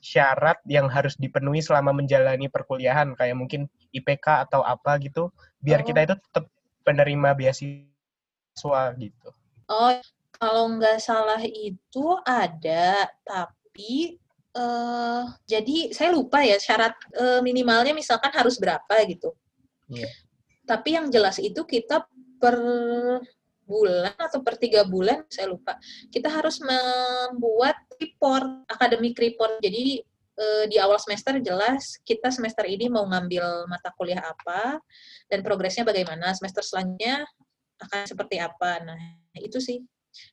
syarat 0.00 0.56
yang 0.64 0.88
harus 0.88 1.12
dipenuhi 1.20 1.60
selama 1.60 1.92
menjalani 1.92 2.48
perkuliahan 2.48 3.12
kayak 3.12 3.36
mungkin 3.36 3.68
IPK 3.92 4.48
atau 4.48 4.64
apa 4.64 4.96
gitu 5.04 5.28
biar 5.60 5.84
oh. 5.84 5.86
kita 5.86 6.08
itu 6.08 6.14
tetap 6.16 6.48
penerima 6.80 7.36
beasiswa 7.36 8.82
gitu 8.96 9.28
oh 9.68 9.92
kalau 10.40 10.72
nggak 10.72 11.04
salah 11.04 11.44
itu 11.44 12.16
ada, 12.24 13.12
tapi 13.28 14.16
uh, 14.56 15.24
jadi 15.46 15.92
saya 15.94 16.10
lupa 16.14 16.42
ya 16.42 16.56
syarat 16.56 16.94
uh, 17.18 17.40
minimalnya 17.44 17.94
misalkan 17.94 18.30
harus 18.32 18.56
berapa 18.58 18.94
gitu. 19.06 19.34
Yeah. 19.90 20.10
Tapi 20.66 20.94
yang 20.94 21.10
jelas 21.10 21.42
itu 21.42 21.62
kita 21.66 22.06
per 22.40 22.56
bulan 23.70 24.16
atau 24.18 24.42
per 24.42 24.58
tiga 24.58 24.82
bulan 24.82 25.22
saya 25.30 25.46
lupa 25.54 25.78
kita 26.10 26.26
harus 26.26 26.58
membuat 26.58 27.78
report 28.02 28.66
akademik 28.66 29.14
report 29.14 29.62
jadi 29.62 30.02
uh, 30.34 30.64
di 30.66 30.74
awal 30.82 30.98
semester 30.98 31.38
jelas 31.38 31.94
kita 32.02 32.34
semester 32.34 32.66
ini 32.66 32.90
mau 32.90 33.06
ngambil 33.06 33.70
mata 33.70 33.94
kuliah 33.94 34.18
apa 34.18 34.82
dan 35.30 35.46
progresnya 35.46 35.86
bagaimana 35.86 36.34
semester 36.34 36.66
selanjutnya 36.66 37.22
akan 37.78 38.10
seperti 38.10 38.42
apa 38.42 38.82
nah 38.82 38.98
itu 39.38 39.62
sih 39.62 39.78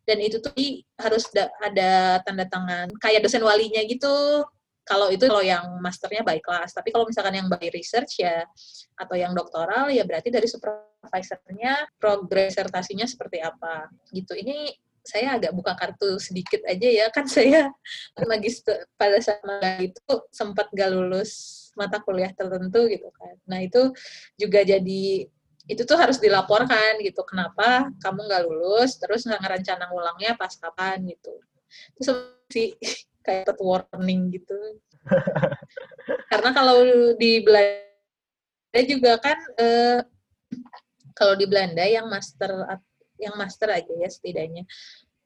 dan 0.03 0.17
itu 0.21 0.37
tuh 0.41 0.53
harus 0.97 1.29
ada 1.61 2.21
tanda 2.23 2.45
tangan 2.49 2.87
kayak 3.01 3.23
dosen 3.25 3.43
walinya 3.43 3.81
gitu. 3.85 4.45
Kalau 4.87 5.11
itu 5.11 5.27
kalau 5.27 5.43
yang 5.43 5.67
masternya 5.83 6.23
by 6.23 6.39
kelas 6.39 6.71
tapi 6.71 6.95
kalau 6.95 7.03
misalkan 7.03 7.35
yang 7.35 7.51
by 7.51 7.67
research 7.75 8.23
ya 8.23 8.47
atau 8.95 9.19
yang 9.19 9.35
doktoral 9.35 9.91
ya 9.91 10.07
berarti 10.07 10.31
dari 10.31 10.47
supervisornya 10.47 11.91
progres 11.99 12.55
sertasinya 12.55 13.03
seperti 13.03 13.43
apa. 13.43 13.91
Gitu. 14.15 14.31
Ini 14.31 14.71
saya 15.07 15.39
agak 15.39 15.55
buka 15.55 15.71
kartu 15.79 16.19
sedikit 16.19 16.59
aja 16.67 16.87
ya 16.87 17.05
kan 17.07 17.23
saya 17.27 17.71
magister 18.31 18.83
pada 18.99 19.19
saat 19.23 19.39
itu 19.79 20.13
sempat 20.35 20.67
gak 20.75 20.91
lulus 20.91 21.63
mata 21.79 22.03
kuliah 22.03 22.33
tertentu 22.35 22.91
gitu 22.91 23.07
kan. 23.15 23.35
Nah 23.47 23.63
itu 23.63 23.95
juga 24.35 24.67
jadi 24.67 25.29
itu 25.67 25.84
tuh 25.84 25.99
harus 25.99 26.17
dilaporkan 26.17 27.03
gitu 27.03 27.27
kenapa 27.27 27.91
kamu 27.99 28.23
nggak 28.23 28.43
lulus 28.47 28.95
terus 28.97 29.27
nggak 29.27 29.43
ngerencana 29.43 29.91
ulangnya 29.91 30.39
pas 30.39 30.56
kapan 30.56 31.03
gitu. 31.12 31.36
Terus 31.99 32.08
sih 32.47 32.71
kayak 33.27 33.60
warning 33.60 34.32
gitu. 34.32 34.56
Karena 36.32 36.49
kalau 36.56 36.80
di 37.19 37.43
Belanda 37.43 38.80
juga 38.88 39.19
kan 39.19 39.38
eh, 39.60 39.99
kalau 41.12 41.36
di 41.36 41.45
Belanda 41.45 41.84
yang 41.84 42.08
master 42.08 42.63
yang 43.19 43.36
master 43.36 43.67
aja 43.75 43.91
ya 43.91 44.08
setidaknya. 44.08 44.63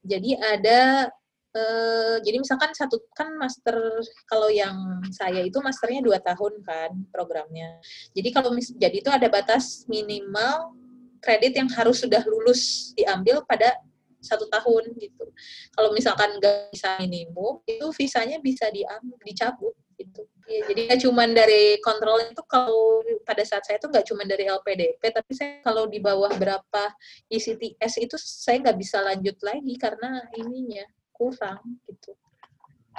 Jadi 0.01 0.33
ada 0.41 1.11
Uh, 1.51 2.15
jadi 2.23 2.39
misalkan 2.39 2.71
satu 2.71 3.03
kan 3.11 3.35
master 3.35 3.75
kalau 4.23 4.47
yang 4.47 5.03
saya 5.11 5.43
itu 5.43 5.59
masternya 5.59 5.99
dua 5.99 6.23
tahun 6.23 6.63
kan 6.63 6.95
programnya. 7.11 7.75
Jadi 8.15 8.29
kalau 8.31 8.55
mis, 8.55 8.71
jadi 8.71 9.03
itu 9.03 9.11
ada 9.11 9.27
batas 9.27 9.83
minimal 9.91 10.71
kredit 11.19 11.59
yang 11.59 11.67
harus 11.75 12.07
sudah 12.07 12.23
lulus 12.23 12.95
diambil 12.95 13.43
pada 13.43 13.75
satu 14.23 14.47
tahun 14.47 14.95
gitu. 14.95 15.27
Kalau 15.75 15.91
misalkan 15.91 16.39
nggak 16.39 16.71
bisa 16.71 16.95
minimum 17.03 17.59
itu 17.67 17.89
visanya 17.99 18.39
bisa 18.39 18.71
diambil 18.71 19.17
dicabut 19.25 19.75
gitu. 19.99 20.23
Ya, 20.47 20.65
jadi 20.71 20.79
nggak 20.87 21.01
cuma 21.03 21.23
dari 21.29 21.77
kontrol 21.83 22.21
itu 22.25 22.41
kalau 22.47 23.03
pada 23.27 23.43
saat 23.43 23.67
saya 23.67 23.75
itu 23.75 23.91
nggak 23.91 24.07
cuma 24.07 24.23
dari 24.23 24.47
LPDP, 24.47 25.01
tapi 25.13 25.31
saya 25.35 25.59
kalau 25.65 25.83
di 25.89 25.99
bawah 25.99 26.31
berapa 26.31 26.83
ICTS 27.27 28.01
itu 28.01 28.15
saya 28.17 28.63
nggak 28.63 28.77
bisa 28.79 29.03
lanjut 29.03 29.37
lagi 29.43 29.73
karena 29.75 30.23
ininya 30.37 30.85
kurang 31.21 31.61
gitu. 31.85 32.17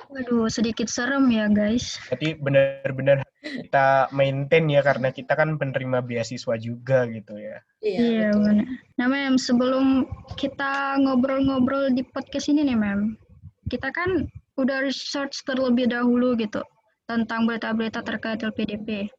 Waduh, 0.09 0.47
sedikit 0.47 0.87
serem 0.87 1.27
ya 1.35 1.51
guys. 1.51 1.99
Jadi 2.15 2.39
benar-benar 2.39 3.27
kita 3.43 4.07
maintain 4.15 4.71
ya 4.71 4.81
karena 4.81 5.11
kita 5.11 5.35
kan 5.35 5.59
penerima 5.59 5.99
beasiswa 6.01 6.55
juga 6.57 7.05
gitu 7.11 7.35
ya. 7.37 7.59
Iya, 7.83 7.99
iya 7.99 8.29
benar. 8.31 8.67
Nah, 9.03 9.07
Mem, 9.11 9.35
sebelum 9.35 10.07
kita 10.39 11.03
ngobrol-ngobrol 11.03 11.91
di 11.91 12.07
podcast 12.07 12.47
ini 12.49 12.63
nih, 12.63 12.79
Mem. 12.79 13.19
Kita 13.67 13.91
kan 13.91 14.31
udah 14.61 14.87
research 14.87 15.43
terlebih 15.49 15.91
dahulu 15.91 16.39
gitu 16.39 16.63
tentang 17.11 17.51
berita-berita 17.51 18.05
terkait 18.07 18.41
LPDP. 18.47 19.11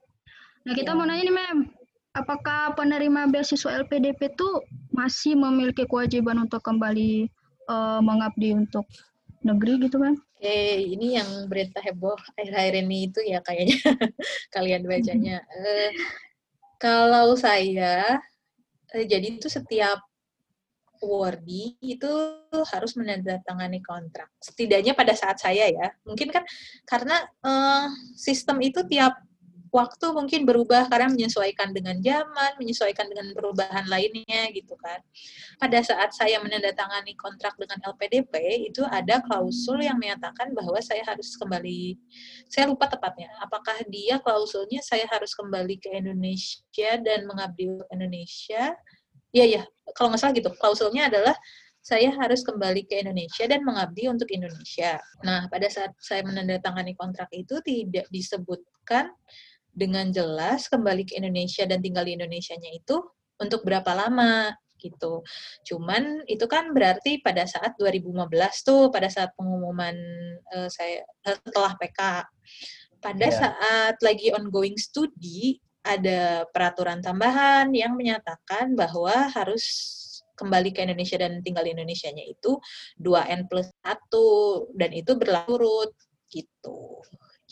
Nah, 0.63 0.73
kita 0.73 0.93
ya. 0.93 0.97
mau 0.97 1.05
nanya 1.05 1.27
nih, 1.27 1.35
Mem. 1.35 1.57
Apakah 2.13 2.77
penerima 2.77 3.27
beasiswa 3.33 3.81
LPDP 3.83 4.37
itu 4.37 4.49
masih 4.93 5.33
memiliki 5.33 5.83
kewajiban 5.89 6.37
untuk 6.45 6.61
kembali 6.61 7.25
uh, 7.67 7.99
mengabdi 8.03 8.55
untuk 8.55 8.87
negeri 9.43 9.87
gitu 9.87 9.99
kan? 9.99 10.15
Eh, 10.43 10.95
ini 10.95 11.15
yang 11.15 11.47
berita 11.47 11.79
heboh 11.79 12.19
akhir-akhir 12.35 12.83
ini 12.83 13.07
itu 13.07 13.19
ya 13.23 13.39
kayaknya 13.39 13.79
kalian 14.55 14.83
bacanya. 14.83 15.37
Uh, 15.55 15.91
kalau 16.79 17.35
saya, 17.39 18.19
uh, 18.91 19.05
jadi 19.07 19.39
itu 19.39 19.47
setiap 19.47 20.03
wardi 21.03 21.75
itu 21.83 22.07
harus 22.71 22.95
menandatangani 22.95 23.83
kontrak. 23.83 24.31
Setidaknya 24.39 24.95
pada 24.95 25.11
saat 25.11 25.39
saya 25.39 25.67
ya, 25.67 25.91
mungkin 26.07 26.31
kan 26.31 26.43
karena 26.87 27.27
uh, 27.43 27.91
sistem 28.15 28.63
itu 28.63 28.83
tiap 28.87 29.19
waktu 29.73 30.05
mungkin 30.13 30.45
berubah 30.45 30.85
karena 30.85 31.09
menyesuaikan 31.09 31.73
dengan 31.73 31.97
zaman, 31.97 32.53
menyesuaikan 32.61 33.09
dengan 33.09 33.33
perubahan 33.33 33.89
lainnya 33.89 34.53
gitu 34.53 34.77
kan. 34.77 35.01
Pada 35.57 35.81
saat 35.81 36.13
saya 36.13 36.37
menandatangani 36.37 37.17
kontrak 37.17 37.57
dengan 37.57 37.81
LPDP 37.81 38.69
itu 38.69 38.85
ada 38.85 39.17
klausul 39.25 39.81
yang 39.81 39.97
menyatakan 39.97 40.53
bahwa 40.53 40.77
saya 40.77 41.01
harus 41.09 41.33
kembali, 41.41 41.97
saya 42.53 42.69
lupa 42.69 42.85
tepatnya, 42.85 43.33
apakah 43.41 43.81
dia 43.89 44.21
klausulnya 44.21 44.85
saya 44.85 45.09
harus 45.09 45.33
kembali 45.33 45.81
ke 45.81 45.89
Indonesia 45.89 47.01
dan 47.01 47.25
mengabdi 47.25 47.73
untuk 47.73 47.89
Indonesia. 47.89 48.77
Iya 49.33 49.45
ya, 49.49 49.63
kalau 49.97 50.13
nggak 50.13 50.21
salah 50.21 50.37
gitu. 50.37 50.53
Klausulnya 50.61 51.09
adalah 51.09 51.33
saya 51.83 52.15
harus 52.15 52.45
kembali 52.47 52.87
ke 52.87 53.03
Indonesia 53.03 53.43
dan 53.43 53.65
mengabdi 53.65 54.07
untuk 54.07 54.31
Indonesia. 54.31 55.01
Nah, 55.25 55.51
pada 55.51 55.67
saat 55.67 55.91
saya 55.99 56.23
menandatangani 56.23 56.95
kontrak 56.95 57.27
itu 57.35 57.59
tidak 57.59 58.07
disebutkan 58.07 59.11
dengan 59.73 60.13
jelas 60.13 60.69
kembali 60.69 61.09
ke 61.09 61.17
Indonesia 61.17 61.65
dan 61.65 61.81
tinggal 61.81 62.05
di 62.05 62.13
Indonesia-nya 62.13 62.71
itu 62.77 63.01
untuk 63.41 63.65
berapa 63.65 63.89
lama 63.97 64.53
gitu. 64.77 65.23
Cuman 65.65 66.27
itu 66.27 66.45
kan 66.45 66.75
berarti 66.75 67.23
pada 67.23 67.47
saat 67.47 67.73
2015 67.79 68.29
tuh 68.67 68.91
pada 68.91 69.07
saat 69.07 69.31
pengumuman 69.33 69.95
uh, 70.53 70.69
saya 70.69 71.07
uh, 71.25 71.37
setelah 71.41 71.73
PK. 71.79 72.01
Pada 73.03 73.27
yeah. 73.27 73.35
saat 73.35 73.95
lagi 73.99 74.31
ongoing 74.31 74.79
studi 74.79 75.59
ada 75.83 76.47
peraturan 76.47 77.03
tambahan 77.03 77.67
yang 77.75 77.99
menyatakan 77.99 78.71
bahwa 78.71 79.27
harus 79.35 79.99
kembali 80.39 80.71
ke 80.71 80.83
Indonesia 80.87 81.19
dan 81.19 81.43
tinggal 81.43 81.67
di 81.67 81.75
Indonesia-nya 81.75 82.23
itu 82.25 82.57
2N 82.97 83.51
plus 83.51 83.69
1 83.83 84.79
dan 84.79 84.91
itu 84.95 85.11
berlarut 85.19 85.91
gitu. 86.31 87.03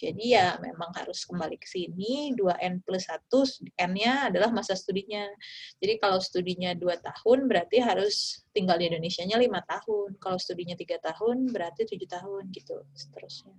Jadi 0.01 0.34
ya 0.34 0.57
memang 0.57 0.89
harus 0.97 1.30
kembali 1.30 1.61
ke 1.61 1.69
sini, 1.69 2.34
2N 2.34 2.82
plus 2.82 3.05
1, 3.05 3.30
N-nya 3.78 4.34
adalah 4.34 4.49
masa 4.49 4.73
studinya. 4.73 5.30
Jadi 5.78 6.01
kalau 6.01 6.17
studinya 6.17 6.73
2 6.73 6.97
tahun, 6.97 7.45
berarti 7.45 7.78
harus 7.78 8.41
tinggal 8.49 8.82
di 8.82 8.89
Indonesia-nya 8.89 9.38
5 9.38 9.61
tahun. 9.61 10.09
Kalau 10.17 10.41
studinya 10.41 10.73
3 10.73 10.97
tahun, 10.97 11.53
berarti 11.53 11.86
7 11.86 12.01
tahun, 12.09 12.49
gitu, 12.49 12.82
seterusnya. 12.97 13.53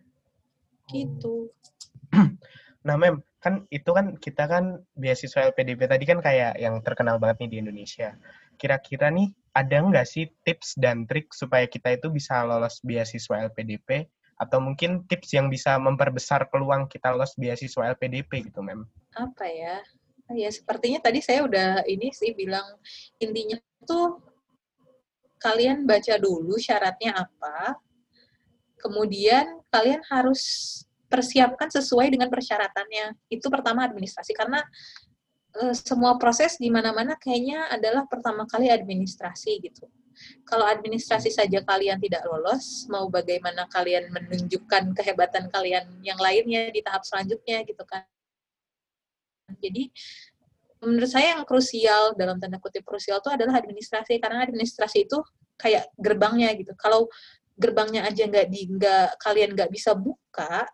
Gitu. 0.90 1.46
Nah, 2.82 2.98
Mem, 2.98 3.22
kan 3.38 3.62
itu 3.70 3.94
kan 3.94 4.18
kita 4.18 4.50
kan 4.50 4.82
beasiswa 4.98 5.54
LPDP 5.54 5.86
tadi 5.86 6.02
kan 6.02 6.18
kayak 6.18 6.58
yang 6.58 6.82
terkenal 6.82 7.22
banget 7.22 7.46
nih 7.46 7.50
di 7.54 7.58
Indonesia. 7.62 8.18
Kira-kira 8.58 9.06
nih 9.14 9.30
ada 9.54 9.86
nggak 9.86 10.02
sih 10.02 10.26
tips 10.42 10.82
dan 10.82 11.06
trik 11.06 11.30
supaya 11.30 11.70
kita 11.70 11.94
itu 11.94 12.10
bisa 12.10 12.42
lolos 12.42 12.82
beasiswa 12.82 13.46
LPDP 13.54 14.10
atau 14.42 14.58
mungkin 14.58 15.06
tips 15.06 15.38
yang 15.38 15.46
bisa 15.46 15.78
memperbesar 15.78 16.50
peluang 16.50 16.90
kita 16.90 17.14
lolos 17.14 17.38
beasiswa 17.38 17.94
LPDP 17.94 18.50
gitu, 18.50 18.58
Mem? 18.58 18.82
Apa 19.14 19.46
ya? 19.46 19.78
Ya 20.32 20.50
sepertinya 20.50 20.98
tadi 20.98 21.20
saya 21.20 21.44
udah 21.44 21.84
ini 21.86 22.10
sih 22.10 22.32
bilang 22.32 22.64
intinya 23.20 23.60
tuh 23.84 24.18
kalian 25.42 25.84
baca 25.84 26.14
dulu 26.22 26.54
syaratnya 26.56 27.18
apa, 27.18 27.76
kemudian 28.78 29.62
kalian 29.70 30.02
harus 30.06 30.42
persiapkan 31.10 31.68
sesuai 31.68 32.14
dengan 32.14 32.30
persyaratannya. 32.30 33.18
Itu 33.28 33.50
pertama 33.50 33.84
administrasi 33.84 34.32
karena 34.32 34.62
e, 35.52 35.76
semua 35.76 36.16
proses 36.16 36.56
di 36.56 36.70
mana-mana 36.72 37.18
kayaknya 37.18 37.68
adalah 37.68 38.06
pertama 38.08 38.48
kali 38.48 38.70
administrasi 38.72 39.60
gitu. 39.60 39.90
Kalau 40.46 40.66
administrasi 40.66 41.32
saja 41.32 41.60
kalian 41.64 41.98
tidak 42.00 42.24
lolos, 42.28 42.86
mau 42.88 43.08
bagaimana 43.08 43.66
kalian 43.68 44.10
menunjukkan 44.12 44.92
kehebatan 44.96 45.48
kalian 45.50 45.86
yang 46.04 46.18
lainnya 46.20 46.70
di 46.70 46.80
tahap 46.84 47.02
selanjutnya 47.02 47.62
gitu 47.64 47.82
kan. 47.84 48.04
Jadi 49.60 49.92
menurut 50.82 51.10
saya 51.10 51.38
yang 51.38 51.44
krusial 51.46 52.18
dalam 52.18 52.42
tanda 52.42 52.58
kutip 52.58 52.82
krusial 52.82 53.22
itu 53.22 53.30
adalah 53.30 53.60
administrasi 53.62 54.18
karena 54.18 54.42
administrasi 54.42 55.06
itu 55.06 55.18
kayak 55.60 55.90
gerbangnya 56.00 56.50
gitu. 56.58 56.72
Kalau 56.74 57.06
gerbangnya 57.56 58.08
aja 58.08 58.24
nggak 58.26 58.48
di 58.48 58.66
nggak 58.66 59.20
kalian 59.20 59.54
nggak 59.54 59.70
bisa 59.70 59.92
buka 59.92 60.66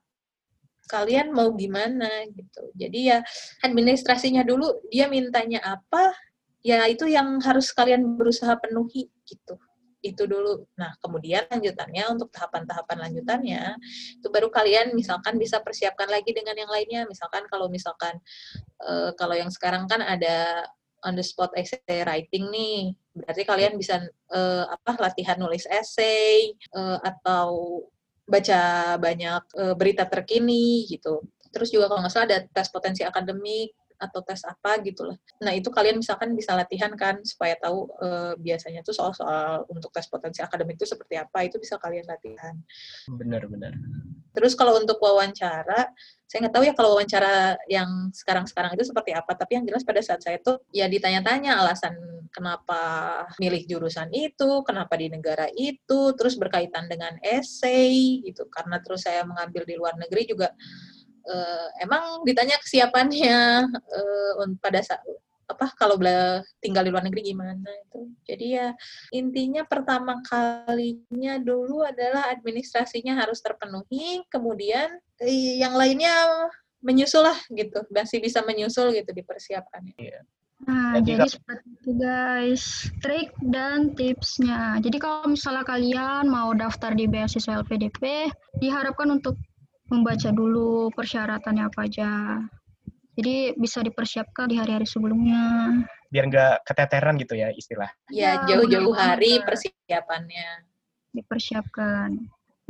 kalian 0.88 1.36
mau 1.36 1.52
gimana 1.52 2.08
gitu 2.32 2.72
jadi 2.72 2.98
ya 2.98 3.18
administrasinya 3.60 4.40
dulu 4.40 4.88
dia 4.88 5.04
mintanya 5.06 5.60
apa 5.60 6.16
ya 6.64 6.88
itu 6.88 7.04
yang 7.06 7.38
harus 7.44 7.70
kalian 7.76 8.16
berusaha 8.16 8.56
penuhi 8.56 9.12
gitu. 9.28 9.60
Itu 10.00 10.24
dulu. 10.24 10.64
Nah 10.80 10.96
kemudian 11.04 11.44
lanjutannya 11.52 12.08
untuk 12.08 12.32
tahapan-tahapan 12.32 12.98
lanjutannya 13.04 13.62
itu 14.16 14.28
baru 14.32 14.48
kalian 14.48 14.96
misalkan 14.96 15.36
bisa 15.36 15.60
persiapkan 15.60 16.08
lagi 16.08 16.32
dengan 16.32 16.56
yang 16.56 16.72
lainnya. 16.72 17.04
Misalkan 17.04 17.44
kalau 17.52 17.68
misalkan 17.68 18.16
uh, 18.80 19.12
kalau 19.20 19.36
yang 19.36 19.52
sekarang 19.52 19.84
kan 19.84 20.00
ada 20.00 20.64
on 21.06 21.14
the 21.14 21.22
spot 21.22 21.52
essay 21.54 22.02
writing 22.06 22.48
nih. 22.48 22.96
Berarti 23.14 23.42
kalian 23.44 23.74
bisa 23.76 24.02
uh, 24.32 24.64
apa 24.70 24.96
latihan 24.98 25.36
nulis 25.38 25.66
essay 25.68 26.54
uh, 26.74 26.98
atau 27.02 27.82
baca 28.28 28.94
banyak 29.00 29.42
uh, 29.58 29.74
berita 29.74 30.06
terkini 30.06 30.86
gitu. 30.86 31.22
Terus 31.48 31.72
juga 31.72 31.88
kalau 31.90 32.04
nggak 32.04 32.12
salah 32.12 32.28
ada 32.28 32.38
tes 32.44 32.68
potensi 32.70 33.02
akademik 33.02 33.72
atau 33.98 34.22
tes 34.22 34.40
apa 34.46 34.78
gitu 34.86 35.04
lah. 35.04 35.18
Nah 35.42 35.52
itu 35.52 35.68
kalian 35.68 35.98
misalkan 35.98 36.32
bisa 36.32 36.54
latihan 36.54 36.94
kan 36.94 37.18
supaya 37.26 37.58
tahu 37.58 37.90
e, 37.98 38.08
biasanya 38.38 38.86
tuh 38.86 38.94
soal-soal 38.94 39.66
untuk 39.66 39.90
tes 39.90 40.06
potensi 40.06 40.38
akademik 40.38 40.78
itu 40.78 40.86
seperti 40.86 41.18
apa 41.18 41.44
itu 41.44 41.58
bisa 41.58 41.76
kalian 41.82 42.06
latihan. 42.06 42.54
Benar-benar. 43.10 43.74
Terus 44.32 44.54
kalau 44.54 44.78
untuk 44.78 45.02
wawancara, 45.02 45.90
saya 46.30 46.46
nggak 46.46 46.54
tahu 46.54 46.64
ya 46.68 46.74
kalau 46.78 46.94
wawancara 46.94 47.58
yang 47.66 48.14
sekarang-sekarang 48.14 48.78
itu 48.78 48.86
seperti 48.86 49.10
apa. 49.16 49.34
Tapi 49.34 49.58
yang 49.58 49.64
jelas 49.66 49.82
pada 49.82 49.98
saat 49.98 50.22
saya 50.22 50.38
tuh 50.38 50.62
ya 50.70 50.86
ditanya-tanya 50.86 51.58
alasan 51.58 51.98
kenapa 52.30 52.80
milih 53.40 53.64
jurusan 53.66 54.12
itu, 54.12 54.62
kenapa 54.62 54.94
di 54.94 55.08
negara 55.10 55.48
itu, 55.56 56.14
terus 56.14 56.36
berkaitan 56.36 56.86
dengan 56.86 57.16
essay 57.24 58.22
gitu. 58.22 58.46
Karena 58.46 58.78
terus 58.78 59.02
saya 59.02 59.24
mengambil 59.24 59.64
di 59.66 59.74
luar 59.74 59.96
negeri 59.96 60.28
juga 60.28 60.52
uh, 61.28 61.68
emang 61.84 62.24
ditanya 62.24 62.56
kesiapannya 62.58 63.68
uh, 63.70 64.48
pada 64.58 64.80
saat 64.80 65.04
apa 65.48 65.72
kalau 65.80 65.96
tinggal 66.60 66.84
di 66.84 66.92
luar 66.92 67.08
negeri 67.08 67.32
gimana 67.32 67.56
itu. 67.56 68.12
Jadi 68.28 68.46
ya 68.60 68.68
intinya 69.16 69.64
pertama 69.64 70.20
kalinya 70.20 71.40
dulu 71.40 71.80
adalah 71.80 72.28
administrasinya 72.28 73.16
harus 73.16 73.40
terpenuhi, 73.40 74.20
kemudian 74.28 75.00
eh, 75.24 75.56
yang 75.56 75.72
lainnya 75.72 76.12
menyusul 76.84 77.24
lah 77.24 77.38
gitu, 77.48 77.80
masih 77.88 78.20
bisa 78.20 78.44
menyusul 78.44 78.92
gitu 78.92 79.08
dipersiapkan. 79.10 79.88
Iya. 79.96 80.20
Nah, 80.68 80.98
jadi, 81.00 81.22
jadi 81.22 81.38
seperti 81.38 81.68
itu 81.70 81.90
guys, 81.96 82.64
trik 82.98 83.30
dan 83.46 83.94
tipsnya. 83.94 84.82
Jadi 84.82 84.98
kalau 84.98 85.30
misalnya 85.30 85.62
kalian 85.62 86.26
mau 86.26 86.50
daftar 86.50 86.92
di 86.98 87.06
beasiswa 87.06 87.62
LPDP, 87.62 88.28
diharapkan 88.58 89.06
untuk 89.16 89.38
membaca 89.88 90.28
dulu 90.32 90.92
persyaratannya 90.92 91.64
apa 91.64 91.80
aja. 91.88 92.10
Jadi 93.18 93.58
bisa 93.58 93.82
dipersiapkan 93.82 94.46
di 94.46 94.56
hari-hari 94.62 94.86
sebelumnya. 94.86 95.74
Biar 96.06 96.30
nggak 96.30 96.54
keteteran 96.62 97.18
gitu 97.18 97.34
ya 97.34 97.50
istilah. 97.50 97.90
Ya, 98.14 98.46
jauh-jauh 98.46 98.94
hari 98.94 99.42
persiapannya. 99.42 100.62
Dipersiapkan. 101.10 102.14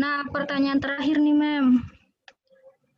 Nah, 0.00 0.24
pertanyaan 0.32 0.80
terakhir 0.80 1.20
nih, 1.20 1.36
Mem. 1.36 1.84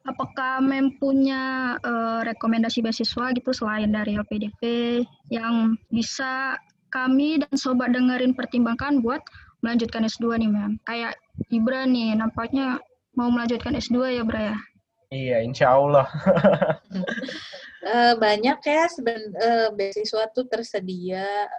Apakah 0.07 0.63
Mem 0.63 0.95
punya 1.01 1.75
uh, 1.83 2.23
rekomendasi 2.23 2.87
beasiswa 2.87 3.35
gitu 3.35 3.51
selain 3.51 3.91
dari 3.91 4.15
LPDP 4.15 4.63
yang 5.33 5.75
bisa 5.91 6.55
kami 6.93 7.43
dan 7.43 7.55
sobat 7.59 7.91
dengerin 7.91 8.37
pertimbangkan 8.37 9.03
buat 9.03 9.27
melanjutkan 9.65 10.07
S2 10.07 10.39
nih, 10.39 10.51
Mem? 10.55 10.73
Kayak 10.87 11.19
Ibra 11.51 11.83
nih, 11.89 12.15
nampaknya 12.15 12.79
mau 13.15 13.29
melanjutkan 13.31 13.75
S2 13.77 14.21
ya, 14.21 14.23
Bra 14.23 14.55
ya? 14.55 14.57
Iya, 15.11 15.37
insya 15.43 15.75
Allah. 15.75 16.07
uh, 17.83 18.15
banyak 18.25 18.59
ya 18.63 18.85
seben, 18.87 19.35
uh, 19.35 19.75
beasiswa 19.75 20.31
tuh 20.31 20.47
tersedia. 20.47 21.51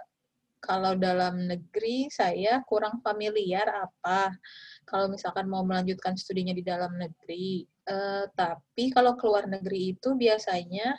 Kalau 0.62 0.94
dalam 0.94 1.50
negeri 1.50 2.08
saya 2.08 2.62
kurang 2.64 3.02
familiar 3.04 3.66
apa. 3.68 4.32
Kalau 4.84 5.06
misalkan 5.10 5.46
mau 5.48 5.62
melanjutkan 5.66 6.14
studinya 6.18 6.52
di 6.52 6.64
dalam 6.64 6.94
negeri, 6.98 7.66
Uh, 7.82 8.30
tapi 8.38 8.94
kalau 8.94 9.18
ke 9.18 9.26
luar 9.26 9.50
negeri 9.50 9.98
itu 9.98 10.14
biasanya, 10.14 10.94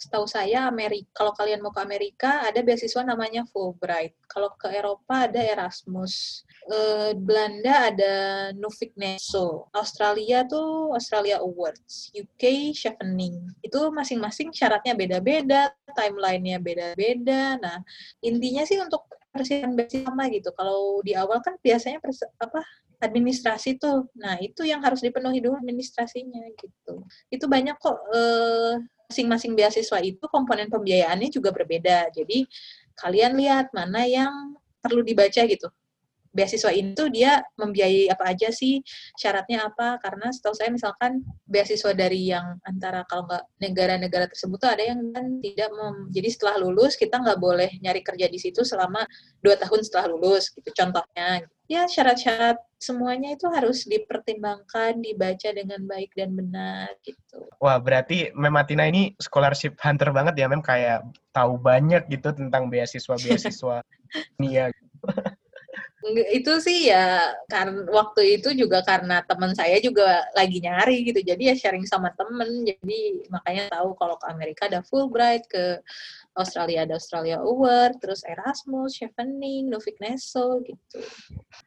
setahu 0.00 0.24
saya 0.24 0.64
Amerika. 0.64 1.12
Kalau 1.12 1.36
kalian 1.36 1.60
mau 1.60 1.76
ke 1.76 1.84
Amerika 1.84 2.40
ada 2.48 2.64
beasiswa 2.64 3.04
namanya 3.04 3.44
Fulbright. 3.52 4.16
Kalau 4.32 4.48
ke 4.56 4.72
Eropa 4.72 5.28
ada 5.28 5.44
Erasmus. 5.44 6.40
Uh, 6.72 7.12
Belanda 7.20 7.92
ada 7.92 8.14
Nuffic 8.56 8.96
Neso. 8.96 9.68
Australia 9.76 10.40
tuh 10.48 10.96
Australia 10.96 11.36
Awards. 11.44 12.08
UK 12.16 12.72
Chevening. 12.72 13.52
Itu 13.60 13.92
masing-masing 13.92 14.56
syaratnya 14.56 14.96
beda-beda, 14.96 15.68
timelinenya 15.92 16.56
beda-beda. 16.64 17.60
Nah 17.60 17.76
intinya 18.24 18.64
sih 18.64 18.80
untuk 18.80 19.04
persiapan 19.36 19.76
beasiswa 19.76 20.24
gitu. 20.32 20.48
Kalau 20.56 21.04
di 21.04 21.12
awal 21.12 21.44
kan 21.44 21.60
biasanya 21.60 22.00
apa 22.40 22.60
administrasi 23.02 23.82
tuh. 23.82 24.06
Nah, 24.14 24.38
itu 24.38 24.62
yang 24.62 24.78
harus 24.80 25.02
dipenuhi 25.02 25.42
dulu 25.42 25.58
administrasinya 25.58 26.40
gitu. 26.54 27.02
Itu 27.28 27.50
banyak 27.50 27.76
kok 27.82 27.98
eh, 28.14 28.74
masing-masing 29.10 29.58
beasiswa 29.58 29.98
itu 30.00 30.24
komponen 30.30 30.70
pembiayaannya 30.70 31.28
juga 31.34 31.50
berbeda. 31.50 32.14
Jadi 32.14 32.46
kalian 32.96 33.34
lihat 33.34 33.74
mana 33.74 34.06
yang 34.06 34.54
perlu 34.78 35.02
dibaca 35.02 35.42
gitu 35.46 35.68
beasiswa 36.32 36.72
itu 36.72 37.12
dia 37.12 37.44
membiayai 37.60 38.08
apa 38.08 38.32
aja 38.32 38.48
sih 38.48 38.80
syaratnya 39.20 39.68
apa? 39.68 40.00
Karena 40.00 40.32
setahu 40.32 40.56
saya 40.56 40.72
misalkan 40.72 41.20
beasiswa 41.44 41.92
dari 41.92 42.32
yang 42.32 42.56
antara 42.64 43.04
kalau 43.06 43.28
nggak 43.28 43.44
negara-negara 43.60 44.26
tersebut 44.32 44.56
tuh 44.58 44.72
ada 44.72 44.82
yang 44.82 45.12
kan 45.12 45.38
tidak 45.44 45.68
mem, 45.70 46.08
jadi 46.10 46.28
setelah 46.32 46.56
lulus 46.64 46.96
kita 46.96 47.20
nggak 47.20 47.38
boleh 47.38 47.70
nyari 47.84 48.00
kerja 48.00 48.26
di 48.26 48.40
situ 48.40 48.64
selama 48.64 49.04
dua 49.44 49.60
tahun 49.60 49.84
setelah 49.84 50.16
lulus 50.16 50.50
gitu 50.50 50.72
contohnya. 50.72 51.44
Ya 51.70 51.88
syarat-syarat 51.88 52.60
semuanya 52.76 53.32
itu 53.32 53.48
harus 53.48 53.88
dipertimbangkan 53.88 55.00
dibaca 55.00 55.48
dengan 55.54 55.80
baik 55.88 56.12
dan 56.12 56.36
benar 56.36 56.92
gitu. 57.00 57.48
Wah 57.62 57.78
berarti 57.78 58.34
Mematina 58.34 58.90
ini 58.90 59.16
scholarship 59.16 59.78
hunter 59.80 60.12
banget 60.12 60.36
ya 60.36 60.50
mem. 60.50 60.60
Kayak 60.60 61.06
tahu 61.32 61.56
banyak 61.56 62.08
gitu 62.12 62.32
tentang 62.36 62.68
beasiswa 62.68 63.16
beasiswa 63.16 63.80
Nia 64.40 64.68
itu 66.34 66.52
sih 66.58 66.90
ya 66.90 67.30
karena 67.46 67.86
waktu 67.86 68.42
itu 68.42 68.50
juga 68.58 68.82
karena 68.82 69.22
teman 69.22 69.54
saya 69.54 69.78
juga 69.78 70.26
lagi 70.34 70.58
nyari 70.58 71.06
gitu. 71.06 71.22
Jadi 71.22 71.50
ya 71.50 71.54
sharing 71.54 71.86
sama 71.86 72.10
temen. 72.18 72.66
Jadi 72.66 73.26
makanya 73.30 73.70
tahu 73.70 73.94
kalau 73.94 74.18
ke 74.18 74.26
Amerika 74.26 74.66
ada 74.66 74.82
Fulbright 74.82 75.46
ke 75.46 75.78
Australia 76.34 76.88
ada 76.88 76.96
Australia 76.96 77.38
Award 77.38 78.00
terus 78.02 78.24
Erasmus 78.24 78.98
Chevening 78.98 79.70
Novik 79.70 80.00
Neso 80.02 80.64
gitu. 80.64 80.98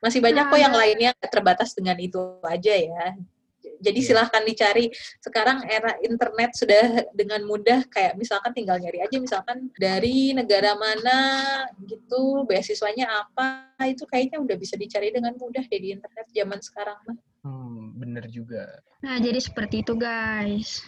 Masih 0.04 0.20
banyak 0.20 0.52
kok 0.52 0.60
yang 0.60 0.76
lainnya 0.76 1.12
terbatas 1.32 1.78
dengan 1.78 1.96
itu 2.02 2.20
aja 2.44 2.74
ya 2.74 3.16
jadi 3.82 4.00
yeah. 4.00 4.08
silahkan 4.12 4.44
dicari. 4.44 4.86
Sekarang 5.20 5.66
era 5.68 5.96
internet 6.04 6.56
sudah 6.56 7.10
dengan 7.12 7.44
mudah 7.44 7.88
kayak 7.92 8.16
misalkan 8.20 8.52
tinggal 8.56 8.80
nyari 8.80 9.04
aja 9.04 9.18
misalkan 9.20 9.72
dari 9.80 10.32
negara 10.36 10.76
mana 10.76 11.20
gitu, 11.84 12.44
beasiswanya 12.48 13.08
apa, 13.26 13.72
itu 13.88 14.04
kayaknya 14.08 14.40
udah 14.40 14.56
bisa 14.56 14.76
dicari 14.76 15.12
dengan 15.12 15.36
mudah 15.40 15.64
deh 15.66 15.80
di 15.80 15.96
internet 15.96 16.26
zaman 16.32 16.60
sekarang 16.60 16.98
mah. 17.08 17.18
Hmm, 17.46 17.94
bener 18.00 18.26
juga. 18.32 18.82
Nah, 19.06 19.22
jadi 19.22 19.38
seperti 19.38 19.86
itu 19.86 19.94
guys. 19.94 20.82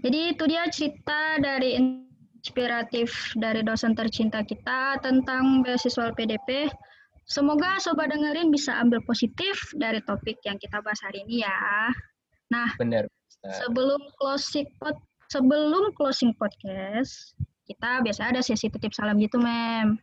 Jadi 0.00 0.32
itu 0.34 0.44
dia 0.48 0.64
cerita 0.72 1.36
dari 1.38 1.76
inspiratif 1.76 3.36
dari 3.36 3.60
dosen 3.60 3.92
tercinta 3.92 4.40
kita 4.40 4.96
tentang 5.04 5.60
beasiswa 5.60 6.10
PDP. 6.16 6.72
Semoga 7.30 7.78
sobat 7.78 8.10
dengerin 8.10 8.50
bisa 8.50 8.74
ambil 8.82 8.98
positif 9.06 9.70
dari 9.78 10.02
topik 10.02 10.42
yang 10.42 10.58
kita 10.58 10.82
bahas 10.82 10.98
hari 11.04 11.22
ini 11.28 11.46
ya. 11.46 11.92
Nah, 12.50 12.74
Benar. 12.76 13.06
sebelum 13.62 14.02
closing 14.18 14.66
pod, 14.82 14.98
sebelum 15.30 15.94
closing 15.94 16.34
podcast, 16.34 17.38
kita 17.70 18.02
biasa 18.02 18.34
ada 18.34 18.42
sesi 18.42 18.66
titip 18.66 18.90
salam 18.90 19.22
gitu, 19.22 19.38
Mem. 19.38 19.96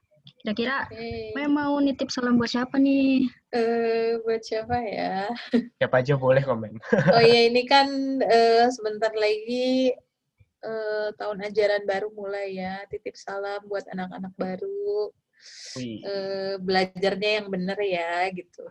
Kira-kira 0.44 0.88
Oke. 0.88 1.36
Mem 1.36 1.52
mau 1.52 1.76
nitip 1.84 2.08
salam 2.08 2.40
buat 2.40 2.52
siapa 2.52 2.80
nih? 2.80 3.28
Eh, 3.52 4.20
buat 4.24 4.44
siapa 4.44 4.76
ya? 4.80 5.28
Siapa 5.80 6.04
aja 6.04 6.16
boleh 6.16 6.44
komen. 6.44 6.80
Oh 7.12 7.24
iya, 7.24 7.46
ini 7.52 7.68
kan 7.68 7.88
eh, 8.24 8.68
sebentar 8.72 9.12
lagi 9.12 9.92
eh, 10.64 11.08
tahun 11.20 11.48
ajaran 11.52 11.84
baru 11.84 12.12
mulai 12.16 12.60
ya. 12.60 12.84
Titip 12.88 13.16
salam 13.20 13.64
buat 13.68 13.88
anak-anak 13.92 14.34
baru. 14.40 15.12
Wih. 15.80 16.00
Eh, 16.04 16.56
belajarnya 16.60 17.44
yang 17.44 17.48
bener 17.52 17.80
ya, 17.84 18.28
gitu. 18.32 18.68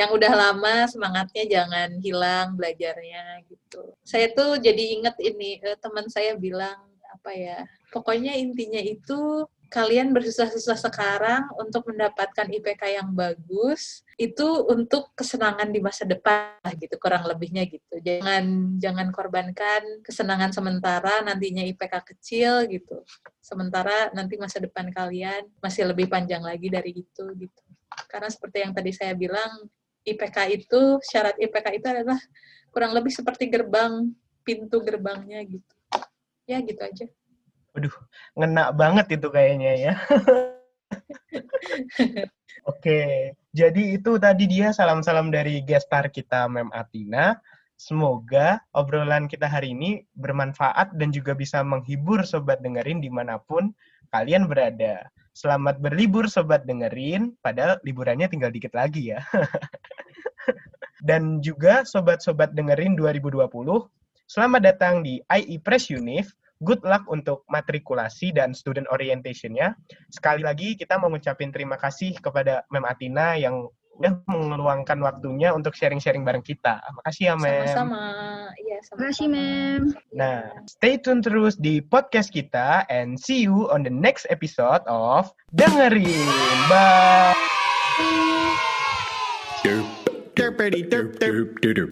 Yang 0.00 0.10
udah 0.14 0.32
lama 0.32 0.86
semangatnya 0.90 1.44
jangan 1.48 1.98
hilang 1.98 2.54
belajarnya 2.54 3.44
gitu. 3.48 3.94
Saya 4.04 4.30
tuh 4.32 4.58
jadi 4.60 5.00
inget 5.00 5.16
ini 5.22 5.58
eh, 5.62 5.78
teman 5.80 6.06
saya 6.10 6.36
bilang 6.38 6.78
apa 7.08 7.30
ya? 7.34 7.58
Pokoknya 7.90 8.36
intinya 8.36 8.78
itu 8.78 9.48
kalian 9.68 10.16
bersusah-susah 10.16 10.80
sekarang 10.80 11.44
untuk 11.60 11.84
mendapatkan 11.92 12.48
IPK 12.48 12.82
yang 12.88 13.12
bagus 13.12 14.00
itu 14.16 14.64
untuk 14.64 15.12
kesenangan 15.12 15.68
di 15.68 15.80
masa 15.84 16.08
depan 16.08 16.56
gitu 16.80 16.96
kurang 16.96 17.28
lebihnya 17.28 17.68
gitu. 17.68 18.00
Jangan 18.00 18.76
jangan 18.80 19.12
korbankan 19.12 20.00
kesenangan 20.00 20.56
sementara 20.56 21.20
nantinya 21.20 21.60
IPK 21.68 21.94
kecil 22.16 22.64
gitu. 22.72 23.04
Sementara 23.44 24.08
nanti 24.16 24.40
masa 24.40 24.56
depan 24.56 24.88
kalian 24.88 25.44
masih 25.60 25.84
lebih 25.92 26.08
panjang 26.08 26.40
lagi 26.40 26.72
dari 26.72 27.04
itu 27.04 27.24
gitu 27.36 27.67
karena 28.08 28.28
seperti 28.28 28.64
yang 28.64 28.72
tadi 28.76 28.92
saya 28.92 29.16
bilang 29.16 29.68
IPK 30.04 30.36
itu 30.54 31.00
syarat 31.04 31.36
IPK 31.36 31.66
itu 31.80 31.86
adalah 31.88 32.18
kurang 32.72 32.92
lebih 32.96 33.12
seperti 33.12 33.48
gerbang 33.48 34.12
pintu 34.44 34.80
gerbangnya 34.80 35.44
gitu 35.44 35.74
ya 36.48 36.60
gitu 36.64 36.80
aja 36.80 37.06
ngena 38.34 38.74
banget 38.74 39.20
itu 39.20 39.28
kayaknya 39.30 39.72
ya. 39.78 39.94
Oke, 42.68 43.32
jadi 43.54 43.82
itu 43.96 44.20
tadi 44.20 44.44
dia 44.44 44.74
salam-salam 44.74 45.32
dari 45.32 45.64
gestar 45.64 46.12
kita 46.12 46.50
Mem 46.50 46.68
Atina. 46.74 47.38
Semoga 47.78 48.58
obrolan 48.74 49.30
kita 49.30 49.46
hari 49.46 49.70
ini 49.70 50.02
bermanfaat 50.18 50.98
dan 50.98 51.14
juga 51.14 51.38
bisa 51.38 51.62
menghibur 51.62 52.26
sobat 52.26 52.58
dengerin 52.58 52.98
di 52.98 53.06
mana 53.06 53.38
pun 53.38 53.70
kalian 54.10 54.50
berada. 54.50 55.06
Selamat 55.38 55.78
berlibur 55.78 56.26
sobat 56.26 56.66
dengerin, 56.66 57.30
padahal 57.38 57.78
liburannya 57.86 58.26
tinggal 58.26 58.50
dikit 58.50 58.74
lagi 58.74 59.14
ya. 59.14 59.22
dan 61.08 61.38
juga 61.38 61.86
sobat-sobat 61.86 62.58
dengerin 62.58 62.98
2020, 62.98 63.46
selamat 64.26 64.60
datang 64.66 65.06
di 65.06 65.22
IE 65.30 65.62
Press 65.62 65.94
Unif. 65.94 66.34
Good 66.58 66.82
luck 66.82 67.06
untuk 67.06 67.46
matrikulasi 67.46 68.34
dan 68.34 68.50
student 68.50 68.90
orientation-nya. 68.90 69.78
Sekali 70.10 70.42
lagi 70.42 70.74
kita 70.74 70.98
mau 70.98 71.06
ngucapin 71.06 71.54
terima 71.54 71.78
kasih 71.78 72.18
kepada 72.18 72.66
Mem 72.74 72.82
Atina 72.82 73.38
yang 73.38 73.70
udah 73.98 74.12
meluangkan 74.30 74.98
waktunya 75.02 75.50
untuk 75.50 75.74
sharing-sharing 75.74 76.22
bareng 76.22 76.42
kita. 76.46 76.78
Makasih 77.02 77.24
ya, 77.30 77.34
Mem. 77.34 77.66
sama-sama 77.66 78.02
iya 78.62 78.78
sama 78.86 78.96
Terima 78.98 79.10
kasih, 79.10 79.26
Mem. 79.28 79.82
Nah, 80.14 80.40
stay 80.70 80.94
tune 80.96 81.20
terus 81.20 81.58
di 81.58 81.82
podcast 81.82 82.30
kita 82.30 82.86
and 82.88 83.18
see 83.18 83.42
you 83.42 83.66
on 83.68 83.82
the 83.82 83.92
next 83.92 84.24
episode 84.30 84.82
of 84.86 85.30
Dengerin. 85.50 86.28
Bye. 86.70 87.34
Derp, 89.66 89.86
derp, 90.38 90.54
derp, 90.56 90.86
derp, 90.86 91.08
derp, 91.18 91.50
derp. 91.60 91.90